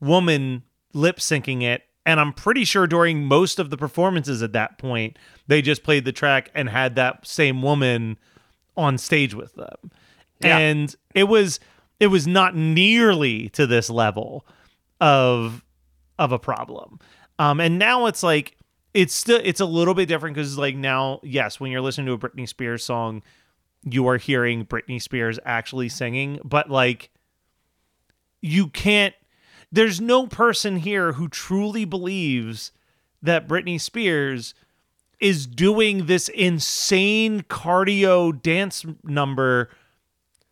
woman 0.00 0.62
lip 0.92 1.18
syncing 1.18 1.62
it 1.62 1.82
and 2.04 2.20
i'm 2.20 2.32
pretty 2.32 2.64
sure 2.64 2.86
during 2.86 3.24
most 3.24 3.58
of 3.58 3.70
the 3.70 3.76
performances 3.76 4.42
at 4.42 4.52
that 4.52 4.78
point 4.78 5.18
they 5.46 5.62
just 5.62 5.82
played 5.82 6.04
the 6.04 6.12
track 6.12 6.50
and 6.54 6.68
had 6.68 6.94
that 6.96 7.26
same 7.26 7.62
woman 7.62 8.18
on 8.76 8.98
stage 8.98 9.34
with 9.34 9.54
them 9.54 9.90
Yeah. 10.40 10.58
and 10.58 10.94
it 11.14 11.24
was 11.24 11.60
it 12.00 12.08
was 12.08 12.26
not 12.26 12.56
nearly 12.56 13.48
to 13.50 13.66
this 13.66 13.88
level 13.88 14.44
of 15.02 15.64
of 16.18 16.32
a 16.32 16.38
problem. 16.38 17.00
Um, 17.38 17.60
and 17.60 17.78
now 17.78 18.06
it's 18.06 18.22
like 18.22 18.56
it's 18.94 19.12
still 19.12 19.40
it's 19.42 19.60
a 19.60 19.66
little 19.66 19.94
bit 19.94 20.06
different 20.08 20.34
because 20.34 20.56
like 20.56 20.76
now, 20.76 21.20
yes, 21.24 21.58
when 21.58 21.72
you're 21.72 21.80
listening 21.82 22.06
to 22.06 22.12
a 22.12 22.18
Britney 22.18 22.48
Spears 22.48 22.84
song, 22.84 23.22
you 23.82 24.06
are 24.06 24.16
hearing 24.16 24.64
Britney 24.64 25.02
Spears 25.02 25.38
actually 25.44 25.88
singing, 25.88 26.38
but 26.44 26.70
like 26.70 27.10
you 28.40 28.68
can't 28.68 29.14
there's 29.72 30.00
no 30.00 30.26
person 30.26 30.76
here 30.76 31.14
who 31.14 31.28
truly 31.28 31.84
believes 31.84 32.72
that 33.22 33.48
Britney 33.48 33.80
Spears 33.80 34.54
is 35.18 35.46
doing 35.46 36.06
this 36.06 36.28
insane 36.28 37.42
cardio 37.42 38.40
dance 38.40 38.84
number 39.02 39.70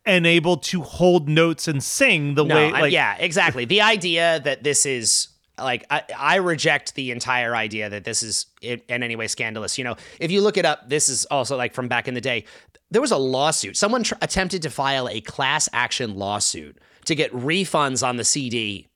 and 0.05 0.25
able 0.25 0.57
to 0.57 0.81
hold 0.81 1.29
notes 1.29 1.67
and 1.67 1.83
sing 1.83 2.35
the 2.35 2.43
No, 2.43 2.55
way 2.55 2.71
I- 2.71 2.81
like 2.81 2.91
yeah, 2.93 3.15
exactly. 3.19 3.65
The 3.65 3.81
idea 3.81 4.39
that 4.43 4.63
this 4.63 4.85
is 4.85 5.27
like 5.59 5.85
I, 5.91 6.03
I 6.17 6.35
reject 6.37 6.95
the 6.95 7.11
entire 7.11 7.55
idea 7.55 7.89
that 7.89 8.03
this 8.03 8.23
is 8.23 8.47
in, 8.61 8.81
any 8.89 9.15
way 9.15 9.27
scandalous. 9.27 9.77
You 9.77 9.83
know, 9.83 9.95
if 10.19 10.31
you 10.31 10.41
look 10.41 10.57
it 10.57 10.65
up, 10.65 10.89
this 10.89 11.07
is 11.09 11.25
also 11.25 11.55
like 11.55 11.73
from 11.73 11.87
back 11.87 12.07
in 12.07 12.13
the 12.15 12.21
day. 12.21 12.45
There 12.89 13.01
was 13.01 13.11
a 13.11 13.17
lawsuit. 13.17 13.77
Someone 13.77 14.03
tr- 14.03 14.15
attempted 14.21 14.63
to 14.63 14.69
file 14.69 15.07
a 15.07 15.21
class 15.21 15.69
action 15.71 16.15
lawsuit 16.15 16.77
to 17.05 17.15
get 17.15 17.31
refunds 17.31 18.05
on 18.05 18.17
the 18.17 18.23
CD 18.25 18.87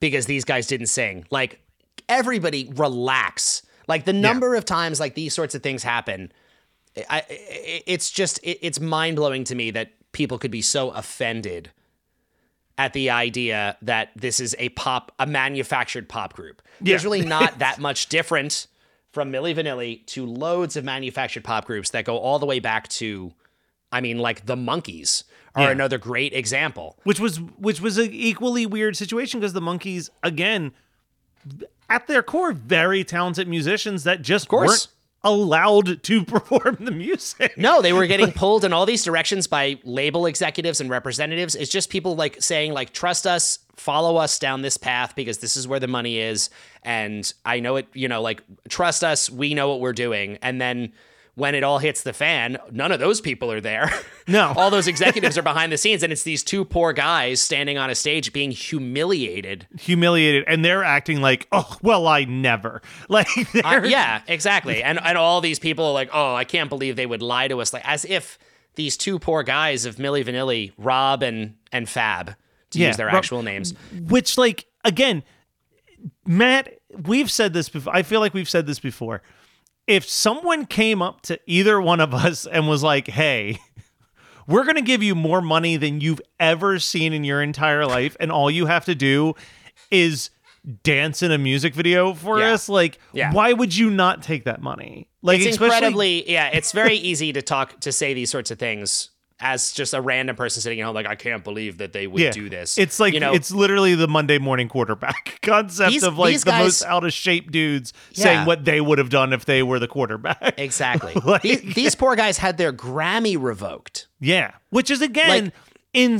because 0.00 0.26
these 0.26 0.44
guys 0.44 0.66
didn't 0.66 0.86
sing. 0.88 1.24
Like 1.30 1.60
everybody 2.08 2.70
relax. 2.74 3.62
Like 3.88 4.04
the 4.04 4.12
number 4.12 4.54
of 4.54 4.64
times 4.64 5.00
like 5.00 5.14
these 5.14 5.34
sorts 5.34 5.54
of 5.54 5.62
things 5.62 5.82
happen, 5.82 6.30
I, 7.08 7.18
I- 7.20 7.82
it's 7.86 8.10
just 8.10 8.38
it's 8.42 8.78
mind 8.80 9.16
blowing 9.16 9.44
to 9.44 9.54
me 9.54 9.70
that 9.72 9.92
people 10.12 10.38
could 10.38 10.50
be 10.50 10.62
so 10.62 10.90
offended 10.90 11.70
at 12.78 12.92
the 12.94 13.10
idea 13.10 13.76
that 13.82 14.10
this 14.16 14.40
is 14.40 14.56
a 14.58 14.68
pop, 14.70 15.12
a 15.18 15.26
manufactured 15.26 16.08
pop 16.08 16.32
group. 16.32 16.62
There's 16.80 17.04
really 17.04 17.22
not 17.22 17.58
that 17.58 17.78
much 17.78 18.08
different 18.08 18.66
from 19.10 19.30
Milli 19.30 19.54
Vanilli 19.54 20.04
to 20.06 20.24
loads 20.24 20.76
of 20.76 20.84
manufactured 20.84 21.44
pop 21.44 21.66
groups 21.66 21.90
that 21.90 22.04
go 22.04 22.16
all 22.16 22.38
the 22.38 22.46
way 22.46 22.60
back 22.60 22.88
to, 22.88 23.32
I 23.92 24.00
mean, 24.00 24.18
like 24.18 24.46
the 24.46 24.56
Monkees 24.56 25.24
are 25.54 25.64
Yeah. 25.64 25.70
another 25.70 25.98
great 25.98 26.32
example. 26.32 26.98
which 27.04 27.20
was 27.20 27.36
which 27.58 27.80
was 27.82 27.98
an 27.98 28.08
equally 28.10 28.64
weird 28.64 28.96
situation 28.96 29.38
because 29.38 29.52
the 29.52 29.60
monkees 29.60 30.08
again 30.22 30.72
at 31.90 32.06
their 32.06 32.22
core 32.22 32.52
very 32.52 33.04
talented 33.04 33.46
musicians 33.46 34.04
that 34.04 34.22
just 34.22 34.50
weren't 34.50 34.88
allowed 35.24 36.02
to 36.02 36.24
perform 36.24 36.76
the 36.80 36.90
music 36.90 37.56
No, 37.56 37.80
they 37.80 37.92
were 37.92 38.06
getting 38.06 38.32
pulled 38.42 38.64
in 38.64 38.72
all 38.72 38.86
these 38.86 39.04
directions 39.04 39.46
by 39.46 39.78
label 39.84 40.26
executives 40.26 40.80
and 40.80 40.90
representatives. 40.90 41.54
It's 41.54 41.70
just 41.70 41.90
people 41.90 42.16
like 42.16 42.42
saying 42.42 42.72
like 42.72 42.92
trust 42.92 43.26
us, 43.26 43.60
follow 43.76 44.16
us 44.16 44.38
down 44.38 44.62
this 44.62 44.76
path 44.76 45.14
because 45.14 45.38
this 45.38 45.56
is 45.56 45.68
where 45.68 45.80
the 45.80 45.88
money 45.88 46.18
is 46.18 46.50
and 46.82 47.32
I 47.44 47.60
know 47.60 47.76
it, 47.76 47.86
you 47.94 48.08
know, 48.08 48.20
like 48.20 48.42
trust 48.68 49.04
us, 49.04 49.30
we 49.30 49.54
know 49.54 49.68
what 49.68 49.80
we're 49.80 49.92
doing. 49.92 50.38
And 50.42 50.60
then 50.60 50.92
when 51.34 51.54
it 51.54 51.62
all 51.64 51.78
hits 51.78 52.02
the 52.02 52.12
fan, 52.12 52.58
none 52.70 52.92
of 52.92 53.00
those 53.00 53.20
people 53.20 53.50
are 53.50 53.60
there. 53.60 53.90
No. 54.28 54.52
all 54.56 54.70
those 54.70 54.86
executives 54.86 55.36
are 55.36 55.42
behind 55.52 55.72
the 55.72 55.76
scenes 55.76 56.04
and 56.04 56.12
it's 56.12 56.22
these 56.22 56.44
two 56.44 56.64
poor 56.64 56.92
guys 56.92 57.42
standing 57.42 57.76
on 57.76 57.90
a 57.90 57.94
stage 57.96 58.32
being 58.32 58.52
humiliated. 58.52 59.66
humiliated 59.80 60.44
and 60.46 60.64
they're 60.64 60.84
acting 60.84 61.20
like 61.20 61.48
oh 61.50 61.76
well 61.82 62.06
i 62.06 62.22
never 62.24 62.82
like 63.08 63.26
Uh, 63.64 63.80
yeah, 63.84 64.22
exactly. 64.28 64.80
And 64.80 65.00
and 65.02 65.18
all 65.18 65.40
these 65.40 65.58
people 65.58 65.86
are 65.86 65.92
like, 65.92 66.10
oh, 66.12 66.36
I 66.36 66.44
can't 66.44 66.68
believe 66.68 66.94
they 66.94 67.04
would 67.04 67.20
lie 67.20 67.48
to 67.48 67.60
us, 67.60 67.72
like 67.72 67.84
as 67.84 68.04
if 68.04 68.38
these 68.76 68.96
two 68.96 69.18
poor 69.18 69.42
guys 69.42 69.86
of 69.86 69.96
Milli 69.96 70.24
Vanilli, 70.24 70.72
Rob 70.78 71.24
and 71.24 71.56
and 71.72 71.88
Fab, 71.88 72.36
to 72.70 72.78
Yeah, 72.78 72.86
use 72.88 72.96
their 72.96 73.06
Rob- 73.06 73.16
actual 73.16 73.42
names. 73.42 73.74
which 73.92 74.38
like 74.38 74.66
again 74.84 75.24
matt 76.26 76.74
we've 77.06 77.30
said 77.30 77.52
this 77.52 77.68
before 77.68 77.94
i 77.94 78.02
feel 78.02 78.20
like 78.20 78.34
we've 78.34 78.48
said 78.50 78.66
this 78.66 78.78
before 78.78 79.22
if 79.86 80.08
someone 80.08 80.64
came 80.66 81.02
up 81.02 81.22
to 81.22 81.38
either 81.46 81.80
one 81.80 82.00
of 82.00 82.14
us 82.14 82.46
and 82.46 82.68
was 82.68 82.82
like 82.82 83.08
hey 83.08 83.58
we're 84.48 84.64
going 84.64 84.76
to 84.76 84.82
give 84.82 85.02
you 85.02 85.14
more 85.14 85.40
money 85.40 85.76
than 85.76 86.00
you've 86.00 86.20
ever 86.40 86.78
seen 86.78 87.12
in 87.12 87.22
your 87.24 87.40
entire 87.42 87.86
life 87.86 88.16
and 88.20 88.32
all 88.32 88.50
you 88.50 88.66
have 88.66 88.84
to 88.84 88.94
do 88.94 89.34
is 89.90 90.30
dance 90.82 91.22
in 91.22 91.30
a 91.32 91.38
music 91.38 91.74
video 91.74 92.12
for 92.14 92.38
Yeah. 92.40 92.52
us 92.52 92.68
like 92.68 92.98
Yeah. 93.12 93.32
why 93.32 93.52
would 93.52 93.76
you 93.76 93.90
not 93.90 94.22
take 94.22 94.44
that 94.44 94.60
money 94.62 95.08
like 95.22 95.38
It's 95.40 95.50
especially 95.50 95.76
incredibly, 95.76 96.30
yeah. 96.32 96.48
It's 96.52 96.72
very 96.72 96.96
easy 96.96 97.32
to 97.32 97.42
talk 97.42 97.78
to 97.80 97.92
say 97.92 98.12
these 98.14 98.30
sorts 98.30 98.50
of 98.50 98.58
things 98.58 99.10
as 99.44 99.72
just 99.72 99.92
a 99.92 100.00
random 100.00 100.36
person 100.36 100.62
sitting 100.62 100.80
at 100.80 100.84
home, 100.86 100.94
like 100.94 101.06
I 101.06 101.16
can't 101.16 101.42
believe 101.42 101.78
that 101.78 101.92
they 101.92 102.06
would 102.06 102.20
yeah, 102.22 102.30
do 102.30 102.48
this. 102.48 102.78
It's 102.78 103.00
like 103.00 103.12
you 103.12 103.18
know, 103.20 103.34
it's 103.34 103.50
literally 103.50 103.94
the 103.96 104.06
Monday 104.06 104.38
morning 104.38 104.68
quarterback 104.68 105.38
concept 105.42 105.90
These- 105.90 106.04
of 106.04 106.16
like 106.16 106.38
the 106.40 106.50
guys- 106.52 106.62
most 106.64 106.84
out 106.84 107.02
of 107.04 107.12
shape 107.12 107.50
dudes 107.50 107.92
Yeah. 108.12 108.22
saying 108.22 108.46
what 108.46 108.64
they 108.64 108.80
would 108.80 108.98
have 108.98 109.10
done 109.10 109.32
if 109.32 109.44
they 109.44 109.62
were 109.64 109.78
the 109.80 109.88
quarterback. 109.88 110.54
exactly. 110.58 111.12
Like- 111.14 111.42
these, 111.42 111.74
these 111.74 111.94
poor 111.96 112.14
guys 112.14 112.38
had 112.38 112.56
their 112.56 112.72
Grammy 112.72 113.36
revoked. 113.38 114.06
yeah, 114.20 114.52
which 114.70 114.90
is 114.90 115.02
again 115.02 115.28
Like- 115.46 115.54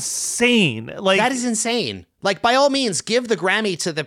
insane. 0.03 0.93
Like 0.99 1.19
that 1.19 1.33
is 1.33 1.45
insane. 1.45 2.07
Like, 2.23 2.43
by 2.43 2.55
all 2.55 2.71
means, 2.71 3.01
give 3.01 3.29
the 3.29 3.37
Grammy 3.37 3.79
to 3.81 3.93
the 3.93 4.07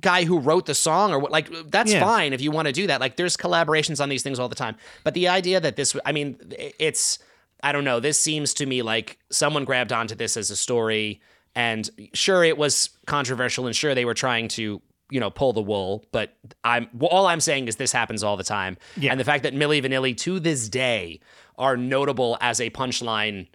guy 0.00 0.24
who 0.24 0.38
wrote 0.38 0.66
the 0.66 0.74
song, 0.74 1.12
or 1.12 1.18
what. 1.18 1.32
Like, 1.32 1.48
that's 1.70 1.92
Yeah. 1.92 2.00
fine 2.00 2.32
if 2.32 2.40
you 2.40 2.50
want 2.50 2.66
to 2.66 2.72
do 2.72 2.86
that. 2.86 3.00
Like, 3.00 3.16
there's 3.16 3.36
collaborations 3.36 4.00
on 4.00 4.08
these 4.08 4.22
things 4.22 4.38
all 4.38 4.48
the 4.48 4.54
time. 4.54 4.76
But 5.04 5.14
the 5.14 5.28
idea 5.28 5.58
that 5.60 5.74
this, 5.76 5.96
I 6.04 6.12
mean, 6.12 6.36
it's, 6.78 7.18
I 7.62 7.72
don't 7.72 7.84
know. 7.84 8.00
This 8.00 8.18
seems 8.20 8.54
to 8.54 8.66
me 8.66 8.82
like 8.82 9.18
someone 9.30 9.64
grabbed 9.64 9.92
onto 9.92 10.14
this 10.14 10.36
as 10.36 10.50
a 10.50 10.56
story, 10.56 11.20
and 11.54 11.88
sure, 12.12 12.44
it 12.44 12.58
was 12.58 12.90
controversial, 13.06 13.66
and 13.66 13.74
sure, 13.74 13.94
they 13.94 14.04
were 14.04 14.14
trying 14.14 14.48
to. 14.48 14.80
You 15.08 15.20
know, 15.20 15.30
pull 15.30 15.52
the 15.52 15.62
wool, 15.62 16.04
but 16.10 16.36
I'm 16.64 16.88
well, 16.92 17.08
all 17.10 17.26
I'm 17.28 17.38
saying 17.38 17.68
is 17.68 17.76
this 17.76 17.92
happens 17.92 18.24
all 18.24 18.36
the 18.36 18.42
time, 18.42 18.76
Yeah. 18.96 19.12
and 19.12 19.20
the 19.20 19.24
fact 19.24 19.44
that 19.44 19.54
milli 19.54 19.80
Vanilli 19.80 20.16
to 20.16 20.40
this 20.40 20.68
day 20.68 21.20
are 21.56 21.76
notable 21.76 22.36
as 22.40 22.60
a 22.60 22.70
punchline 22.70 23.46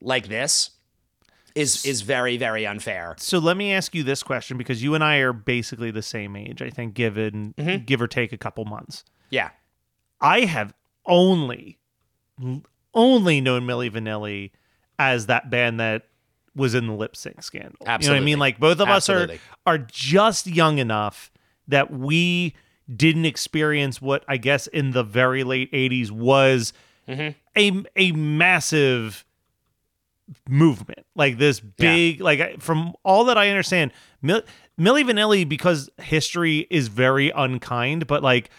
like 0.00 0.28
this 0.28 0.70
is 1.56 1.84
is 1.84 2.02
very 2.02 2.36
very 2.36 2.64
unfair. 2.64 3.16
so 3.18 3.40
let 3.40 3.56
me 3.56 3.72
ask 3.72 3.92
you 3.92 4.04
this 4.04 4.22
question 4.22 4.56
because 4.56 4.80
you 4.80 4.94
and 4.94 5.02
I 5.02 5.16
are 5.16 5.32
basically 5.32 5.90
the 5.90 6.00
same 6.00 6.36
age, 6.36 6.62
I 6.62 6.70
think, 6.70 6.94
given 6.94 7.54
Mm-hmm. 7.58 7.84
give 7.84 8.00
or 8.00 8.06
take 8.06 8.32
a 8.32 8.38
couple 8.38 8.64
months. 8.64 9.02
Yeah. 9.30 9.50
I 10.20 10.42
have 10.42 10.74
only 11.06 11.80
only 12.98 13.40
known 13.40 13.62
Milli 13.66 13.90
Vanilli 13.90 14.50
as 14.98 15.26
that 15.26 15.48
band 15.48 15.78
that 15.80 16.02
was 16.56 16.74
in 16.74 16.86
the 16.88 16.92
lip 16.92 17.14
sync 17.16 17.42
scandal. 17.42 17.76
You 17.80 17.86
know 17.86 17.92
what 17.92 18.16
I 18.16 18.20
mean? 18.20 18.38
Like 18.40 18.58
both 18.58 18.80
of 18.80 18.88
Absolutely. 18.88 19.36
us 19.36 19.40
are 19.66 19.74
are 19.74 19.78
just 19.78 20.46
young 20.48 20.78
enough 20.78 21.30
that 21.68 21.90
we 21.92 22.54
didn't 22.94 23.26
experience 23.26 24.02
what 24.02 24.24
I 24.26 24.38
guess 24.38 24.66
in 24.66 24.90
the 24.90 25.04
very 25.04 25.44
late 25.44 25.70
80s 25.72 26.10
was 26.10 26.72
Mm-hmm. 27.08 27.30
a 27.56 27.84
a 28.10 28.12
massive 28.12 29.24
movement. 30.48 31.06
Like 31.14 31.38
this 31.38 31.60
big 31.60 32.20
like 32.20 32.60
from 32.60 32.92
all 33.04 33.24
that 33.26 33.38
I 33.38 33.48
understand, 33.48 33.92
Mil- 34.20 34.42
Milli 34.78 35.04
Vanilli 35.04 35.48
because 35.48 35.88
history 35.98 36.66
is 36.70 36.88
very 36.88 37.30
unkind, 37.30 38.06
but 38.06 38.22
like 38.22 38.50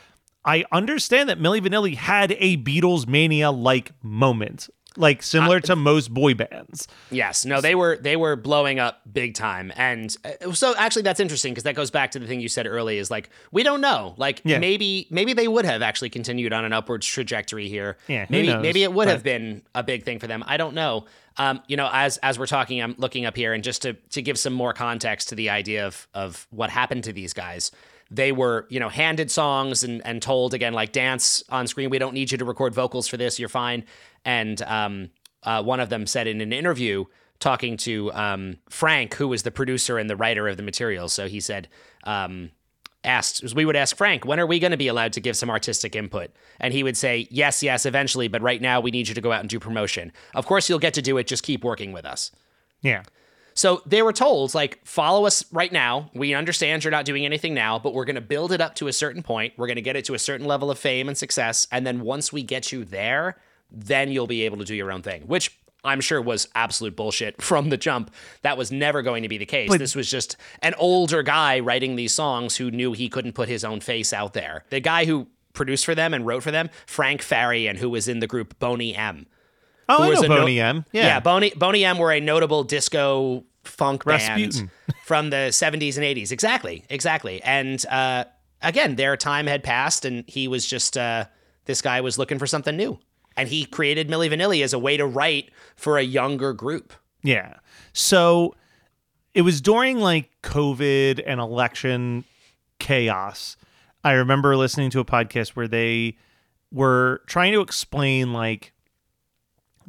I 0.50 0.66
understand 0.72 1.30
that 1.30 1.40
Milli 1.40 1.60
Vanilli 1.62 1.96
had 1.96 2.32
a 2.40 2.58
Beatles 2.58 3.08
mania 3.08 3.52
like 3.52 3.92
moment, 4.02 4.68
like 4.98 5.22
similar 5.22 5.60
to 5.62 5.76
most 5.76 6.12
boy 6.14 6.34
bands. 6.34 6.88
Yes. 7.12 7.46
No, 7.46 7.62
they 7.62 7.76
were 7.76 7.98
they 8.02 8.16
were 8.16 8.36
blowing 8.36 8.80
up 8.80 9.02
big 9.12 9.36
time. 9.36 9.72
And 9.76 10.16
uh, 10.26 10.52
so 10.54 10.74
actually 10.76 11.04
that's 11.04 11.20
interesting 11.20 11.52
because 11.54 11.66
that 11.66 11.76
goes 11.76 11.92
back 11.92 12.12
to 12.12 12.20
the 12.20 12.26
thing 12.26 12.42
you 12.42 12.50
said 12.50 12.66
early 12.66 12.98
is 12.98 13.12
like 13.12 13.30
we 13.52 13.62
don't 13.64 13.80
know. 13.82 14.16
Like 14.18 14.42
Yeah. 14.44 14.58
maybe 14.60 15.06
maybe 15.12 15.34
they 15.34 15.48
would 15.48 15.66
have 15.66 15.82
actually 15.84 16.10
continued 16.10 16.52
on 16.52 16.66
an 16.66 16.74
upwards 16.74 17.06
trajectory 17.06 17.70
here. 17.70 17.98
Yeah, 18.08 18.26
maybe 18.30 18.48
knows? 18.48 18.62
maybe 18.64 18.82
it 18.84 18.92
would 18.92 19.06
But- 19.06 19.12
have 19.14 19.24
been 19.24 19.62
a 19.76 19.84
big 19.84 20.04
thing 20.04 20.18
for 20.20 20.26
them. 20.28 20.44
I 20.48 20.58
don't 20.58 20.74
know. 20.74 21.06
Um, 21.38 21.62
you 21.68 21.78
know, 21.78 21.90
as 21.94 22.18
as 22.18 22.40
we're 22.40 22.48
talking, 22.48 22.82
I'm 22.82 22.96
looking 22.98 23.26
up 23.26 23.36
here 23.36 23.54
and 23.54 23.64
just 23.64 23.84
to 23.84 23.94
to 23.94 24.22
give 24.24 24.38
some 24.40 24.54
more 24.54 24.74
context 24.74 25.30
to 25.30 25.36
the 25.36 25.52
idea 25.52 25.86
of 25.86 26.08
of 26.14 26.48
what 26.50 26.70
happened 26.72 27.04
to 27.06 27.14
these 27.14 27.34
guys. 27.34 27.72
They 28.12 28.32
were, 28.32 28.66
you 28.70 28.80
know, 28.80 28.90
handed 28.90 29.30
songs 29.30 29.84
and, 29.84 30.06
and 30.06 30.22
told 30.22 30.54
again, 30.54 30.74
like 30.74 30.92
dance 30.92 31.44
on 31.50 31.68
screen. 31.68 31.90
We 31.90 32.00
don't 32.00 32.14
need 32.14 32.32
you 32.32 32.38
to 32.38 32.46
record 32.46 32.74
vocals 32.74 33.08
for 33.08 33.18
this. 33.18 33.40
You're 33.40 33.50
fine. 33.50 33.86
And 34.26 34.62
um, 34.64 35.10
uh, 35.44 35.64
one 35.64 35.80
of 35.80 35.90
them 35.90 36.08
said 36.08 36.28
in 36.28 36.42
an 36.42 36.52
interview 36.52 37.06
talking 37.40 37.78
to 37.78 38.12
um, 38.14 38.58
Frank, 38.70 39.14
who 39.14 39.28
was 39.28 39.44
the 39.44 39.52
producer 39.52 39.98
and 39.98 40.10
the 40.10 40.16
writer 40.16 40.48
of 40.48 40.58
the 40.58 40.64
material. 40.64 41.08
So 41.08 41.28
he 41.28 41.40
said, 41.40 41.68
um, 42.04 42.52
asked, 43.04 43.56
we 43.56 43.64
would 43.64 43.78
ask 43.78 43.96
Frank, 43.96 44.26
when 44.26 44.40
are 44.40 44.46
we 44.46 44.60
going 44.60 44.72
to 44.72 44.78
be 44.78 44.88
allowed 44.90 45.14
to 45.14 45.22
give 45.22 45.38
some 45.38 45.50
artistic 45.50 45.96
input? 45.96 46.32
And 46.60 46.74
he 46.74 46.84
would 46.84 46.98
say, 46.98 47.28
yes, 47.32 47.64
yes, 47.64 47.86
eventually, 47.86 48.28
but 48.28 48.42
right 48.42 48.62
now 48.62 48.82
we 48.82 48.92
need 48.92 49.08
you 49.08 49.16
to 49.16 49.22
go 49.22 49.32
out 49.32 49.40
and 49.40 49.50
do 49.50 49.60
promotion. 49.60 50.12
Of 50.36 50.46
course, 50.46 50.68
you'll 50.68 50.80
get 50.80 50.96
to 50.96 51.02
do 51.02 51.18
it. 51.18 51.28
Just 51.28 51.44
keep 51.44 51.64
working 51.64 51.94
with 51.94 52.06
us. 52.06 52.32
Yeah. 52.82 53.04
So 53.54 53.82
they 53.86 54.02
were 54.02 54.14
told, 54.14 54.54
like, 54.54 54.80
follow 54.86 55.26
us 55.26 55.44
right 55.52 55.72
now. 55.72 56.10
We 56.14 56.34
understand 56.34 56.84
you're 56.84 56.92
not 56.92 57.06
doing 57.06 57.26
anything 57.26 57.54
now, 57.54 57.80
but 57.80 57.94
we're 57.94 58.06
going 58.06 58.16
to 58.16 58.22
build 58.22 58.52
it 58.52 58.62
up 58.62 58.76
to 58.76 58.88
a 58.88 58.94
certain 58.94 59.24
point. 59.24 59.54
We're 59.58 59.68
going 59.68 59.76
to 59.76 59.82
get 59.82 59.96
it 59.96 60.06
to 60.06 60.14
a 60.14 60.20
certain 60.20 60.48
level 60.48 60.72
of 60.72 60.80
fame 60.80 61.08
and 61.08 61.18
success. 61.18 61.68
And 61.72 61.86
then 61.86 62.02
once 62.02 62.32
we 62.32 62.44
get 62.44 62.72
you 62.72 62.86
there, 62.86 63.38
then 63.72 64.12
you'll 64.12 64.28
be 64.28 64.44
able 64.44 64.58
to 64.58 64.66
do 64.66 64.76
your 64.76 64.92
own 64.92 65.02
thing, 65.02 65.24
which 65.24 65.58
I'm 65.84 66.02
sure 66.02 66.22
was 66.22 66.48
absolute 66.56 66.96
bullshit 66.96 67.42
from 67.42 67.70
the 67.70 67.78
jump. 67.78 68.12
That 68.42 68.58
was 68.58 68.72
never 68.72 69.02
going 69.02 69.24
to 69.24 69.30
be 69.30 69.38
the 69.38 69.46
case. 69.46 69.70
this 69.78 69.96
was 69.96 70.10
just 70.10 70.38
an 70.62 70.74
older 70.78 71.24
guy 71.24 71.60
writing 71.60 71.96
these 71.96 72.14
songs 72.14 72.58
who 72.58 72.72
knew 72.72 72.94
he 72.94 73.10
couldn't 73.10 73.34
put 73.34 73.50
his 73.50 73.64
own 73.64 73.80
face 73.80 74.14
out 74.14 74.34
there. 74.34 74.66
The 74.70 74.80
guy 74.80 75.06
who 75.06 75.28
produced 75.54 75.86
for 75.86 75.96
them 75.96 76.14
and 76.14 76.26
wrote 76.26 76.44
for 76.44 76.52
them, 76.52 76.70
Frank 76.86 77.22
Farian, 77.22 77.78
who 77.78 77.90
was 77.90 78.08
in 78.08 78.20
the 78.20 78.28
group 78.28 78.58
Boney 78.60 78.96
M. 78.96 79.28
Oh, 79.90 80.04
I 80.04 80.10
was 80.10 80.22
know 80.22 80.26
a 80.26 80.30
no- 80.30 80.38
Boney 80.38 80.60
M. 80.60 80.86
Yeah. 80.92 81.06
Yeah, 81.06 81.20
Boney 81.20 81.52
Boney 81.56 81.84
M 81.86 81.98
were 81.98 82.12
a 82.12 82.20
notable 82.20 82.64
disco 82.64 83.44
funk 83.64 84.06
Rasputin. 84.06 84.68
band 84.88 84.96
from 85.04 85.30
the 85.30 85.48
70s 85.52 85.98
and 85.98 86.06
80s. 86.06 86.32
Exactly, 86.32 86.86
exactly. 86.90 87.42
And 87.44 87.84
uh, 87.88 88.26
again, 88.62 88.96
their 88.96 89.18
time 89.18 89.48
had 89.48 89.64
passed, 89.64 90.06
and 90.06 90.24
he 90.28 90.48
was 90.48 90.66
just 90.66 90.98
uh, 90.98 91.26
this 91.66 91.82
guy 91.82 92.02
was 92.02 92.18
looking 92.18 92.40
for 92.40 92.48
something 92.48 92.76
new, 92.78 93.00
and 93.36 93.50
he 93.50 93.66
created 93.66 94.08
Milli 94.10 94.30
Vanilli 94.32 94.64
as 94.64 94.74
a 94.74 94.80
way 94.80 94.96
to 94.98 95.06
write 95.06 95.52
for 95.76 95.98
a 95.98 96.04
younger 96.04 96.54
group. 96.54 96.94
Yeah. 97.24 97.56
So 97.94 98.56
it 99.34 99.42
was 99.42 99.60
during 99.62 100.00
like 100.00 100.30
COVID 100.44 101.22
and 101.26 101.40
election 101.40 102.24
chaos. 102.80 103.58
I 104.04 104.14
remember 104.14 104.56
listening 104.56 104.90
to 104.92 105.00
a 105.00 105.06
podcast 105.06 105.50
where 105.50 105.68
they 105.68 106.18
were 106.72 107.22
trying 107.28 107.52
to 107.54 107.62
explain 107.62 108.32
like 108.34 108.74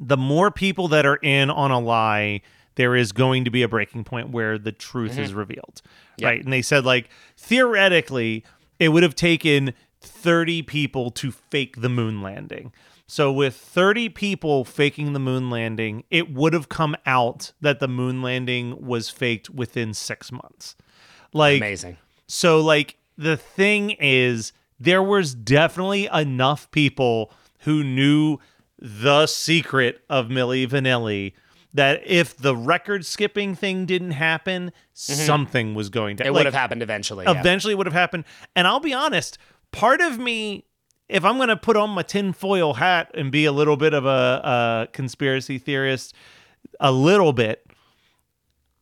the 0.01 0.17
more 0.17 0.51
people 0.51 0.89
that 0.89 1.05
are 1.05 1.17
in 1.17 1.51
on 1.51 1.71
a 1.71 1.79
lie, 1.79 2.41
there 2.77 2.97
is 2.97 3.13
going 3.13 3.45
to 3.45 3.51
be 3.51 3.63
a 3.63 3.69
breaking 3.69 4.05
point 4.05 4.31
where 4.31 4.59
the 4.59 4.73
truth 4.73 5.13
mm-hmm. 5.13 5.21
is 5.21 5.35
revealed. 5.35 5.83
Right. 6.21 6.43
And 6.43 6.53
they 6.53 6.63
said 6.63 6.85
like 6.85 7.11
theoretically 7.37 8.45
it 8.79 8.89
would 8.89 9.03
have 9.03 9.15
taken 9.15 9.75
30 10.01 10.63
people 10.63 11.11
to 11.11 11.31
fake 11.31 11.81
the 11.81 11.91
moon 11.91 12.23
landing. 12.23 12.73
So 13.07 13.31
with 13.33 13.55
30 13.57 14.09
people 14.11 14.65
faking 14.65 15.13
the 15.13 15.19
moon 15.19 15.51
landing, 15.51 16.05
it 16.11 16.33
would 16.33 16.53
have 16.55 16.69
come 16.69 16.97
out 17.05 17.53
that 17.61 17.81
the 17.81 17.89
moon 17.89 18.23
landing 18.23 18.87
was 18.87 19.11
faked 19.11 19.51
within 19.51 19.93
6 19.93 20.33
months. 20.33 20.77
Like 21.33 21.59
Amazing. 21.59 21.99
so 22.27 22.61
like 22.61 22.97
the 23.19 23.37
thing 23.37 23.91
is 24.01 24.53
there 24.79 25.03
was 25.03 25.35
definitely 25.35 26.09
enough 26.13 26.71
people 26.71 27.33
who 27.61 27.85
knew 27.85 28.39
the 28.81 29.27
secret 29.27 30.03
of 30.09 30.29
Milli 30.29 30.67
Vanilli 30.67 31.35
that 31.73 32.03
if 32.05 32.37
the 32.37 32.57
record 32.57 33.07
skipping 33.07 33.55
thing 33.55 33.87
didn't 33.87 34.11
happen, 34.13 34.73
something 34.93 35.75
was 35.75 35.89
going 35.89 36.17
to 36.17 36.25
Mm-hmm. 36.25 36.29
It 36.29 36.33
would 36.35 36.47
have 36.47 36.55
happened 36.55 36.83
eventually. 36.83 37.27
yeah. 37.27 37.39
eventually 37.39 37.75
would 37.75 37.87
have 37.87 37.93
happened. 37.95 38.25
And 38.57 38.67
I'll 38.67 38.81
be 38.81 38.93
honest, 38.93 39.39
part 39.71 40.01
of 40.01 40.19
me, 40.19 40.65
if 41.09 41.25
I'm 41.25 41.37
going 41.37 41.49
to 41.49 41.57
put 41.57 41.77
on 41.77 41.91
my 41.91 42.03
tinfoil 42.03 42.75
hat 42.75 43.11
and 43.15 43.31
be 43.31 43.45
a 43.45 43.53
little 43.53 43.77
bit 43.77 43.95
of 43.95 44.05
a, 44.05 44.09
a 44.09 44.89
conspiracy 44.93 45.59
theorist, 45.59 46.15
a 46.81 46.91
little 46.91 47.33
bit, 47.33 47.67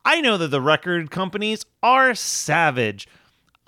I 0.05 0.21
know 0.23 0.39
that 0.39 0.49
the 0.49 0.61
record 0.61 1.11
companies 1.11 1.67
are 1.83 2.15
savage. 2.15 3.07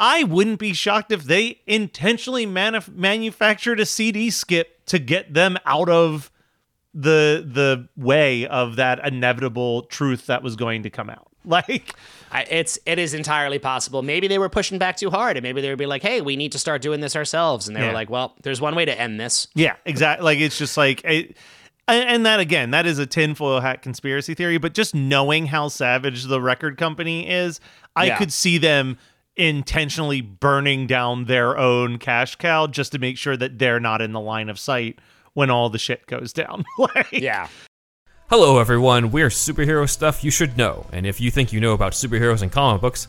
I 0.00 0.25
wouldn't 0.25 0.59
be 0.59 0.73
shocked 0.73 1.12
if 1.12 1.25
they 1.25 1.61
intentionally 1.66 2.46
manuf- 2.46 2.88
manufactured 2.92 3.79
a 3.81 3.87
CD 3.87 4.31
skip 4.31 4.85
to 4.87 4.98
get 4.98 5.35
them 5.35 5.59
out 5.66 5.88
of 5.90 6.31
the 6.92 7.44
the 7.46 7.88
way 7.96 8.46
of 8.46 8.77
that 8.77 9.07
inevitable 9.07 9.83
truth 9.83 10.27
that 10.27 10.42
was 10.42 10.57
going 10.57 10.83
to 10.83 10.90
come 10.90 11.09
out. 11.11 11.27
Like 11.42 11.94
I, 12.31 12.42
it's 12.42 12.79
it 12.85 12.98
is 12.98 13.14
entirely 13.14 13.59
possible. 13.59 14.03
Maybe 14.03 14.29
they 14.29 14.38
were 14.38 14.51
pushing 14.51 14.79
back 14.79 14.96
too 14.98 15.09
hard, 15.09 15.38
and 15.38 15.42
maybe 15.42 15.62
they 15.62 15.70
would 15.70 15.79
be 15.79 15.87
like, 15.87 16.03
"Hey, 16.03 16.20
we 16.20 16.37
need 16.37 16.53
to 16.53 16.59
start 16.59 16.83
doing 16.83 17.01
this 17.01 17.16
ourselves." 17.16 17.66
And 17.66 17.75
they 17.75 17.81
Yeah. 17.81 17.87
were 17.88 17.92
like, 17.94 18.11
"Well, 18.11 18.35
there's 18.42 18.61
one 18.61 18.75
way 18.75 18.85
to 18.85 19.01
end 19.01 19.18
this." 19.18 19.48
Yeah, 19.55 19.77
exactly. 19.87 20.22
Like 20.25 20.38
it's 20.38 20.59
just 20.59 20.77
like, 20.77 21.03
it, 21.05 21.35
and 21.88 22.27
that 22.27 22.40
again, 22.40 22.72
that 22.72 22.85
is 22.85 22.98
a 22.98 23.07
tinfoil 23.07 23.61
hat 23.61 23.81
conspiracy 23.81 24.35
theory. 24.35 24.59
But 24.59 24.75
just 24.75 24.94
knowing 24.94 25.46
how 25.46 25.68
savage 25.68 26.25
the 26.25 26.42
record 26.42 26.77
company 26.77 27.27
is, 27.27 27.59
I 27.96 28.07
Yeah. 28.09 28.18
could 28.18 28.35
see 28.35 28.59
them 28.59 28.98
intentionally 29.40 30.20
burning 30.20 30.87
down 30.87 31.24
their 31.24 31.57
own 31.57 31.98
cash 31.98 32.37
cow 32.37 32.66
just 32.66 32.92
to 32.92 32.98
make 32.98 33.16
sure 33.16 33.37
that 33.37 33.59
they're 33.59 33.81
not 33.81 34.03
in 34.03 34.12
the 34.12 34.20
line 34.20 34.50
of 34.50 34.59
sight 34.59 34.98
when 35.33 35.48
all 35.48 35.70
the 35.70 35.79
shit 35.79 36.07
goes 36.07 36.33
down. 36.33 36.64
like, 36.79 37.11
Yeah. 37.12 37.48
Hello, 38.29 38.61
everyone. 38.61 39.11
We're 39.11 39.29
superhero 39.29 39.88
stuff 39.88 40.22
you 40.22 40.31
should 40.31 40.57
know, 40.57 40.87
and 40.92 41.05
if 41.05 41.20
you 41.20 41.31
think 41.33 41.53
you 41.53 41.59
know 41.59 41.72
about 41.72 41.92
superheroes 41.94 42.42
and 42.42 42.53
comic 42.53 42.81
books, 42.81 43.09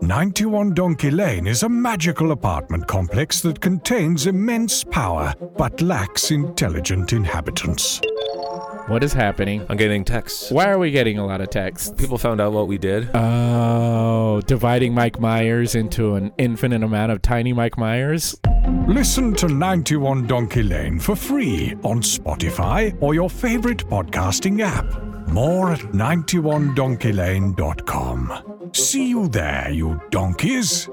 91 0.00 0.72
Donkey 0.72 1.10
Lane 1.10 1.46
is 1.46 1.62
a 1.62 1.68
magical 1.68 2.32
apartment 2.32 2.86
complex 2.88 3.42
that 3.42 3.60
contains 3.60 4.26
immense 4.26 4.82
power 4.82 5.34
but 5.58 5.82
lacks 5.82 6.30
intelligent 6.30 7.12
inhabitants. 7.12 8.00
What 8.86 9.04
is 9.04 9.12
happening? 9.12 9.64
I'm 9.68 9.76
getting 9.76 10.02
texts. 10.02 10.50
Why 10.50 10.70
are 10.70 10.78
we 10.78 10.90
getting 10.90 11.18
a 11.18 11.26
lot 11.26 11.42
of 11.42 11.50
texts? 11.50 11.92
People 11.98 12.16
found 12.16 12.40
out 12.40 12.52
what 12.52 12.68
we 12.68 12.78
did. 12.78 13.10
Oh, 13.14 14.40
dividing 14.46 14.94
Mike 14.94 15.20
Myers 15.20 15.74
into 15.74 16.14
an 16.14 16.32
infinite 16.38 16.82
amount 16.82 17.12
of 17.12 17.20
tiny 17.20 17.52
Mike 17.52 17.76
Myers? 17.76 18.34
Listen 18.88 19.32
to 19.34 19.46
91 19.48 20.26
Donkey 20.26 20.62
Lane 20.62 20.98
for 20.98 21.14
free 21.14 21.74
on 21.82 22.00
Spotify 22.02 22.96
or 23.00 23.14
your 23.14 23.30
favorite 23.30 23.86
podcasting 23.88 24.60
app. 24.60 24.84
More 25.28 25.70
at 25.72 25.78
91donkeylane.com. 25.80 28.70
See 28.74 29.08
you 29.08 29.28
there, 29.28 29.70
you 29.70 30.00
donkeys. 30.10 30.88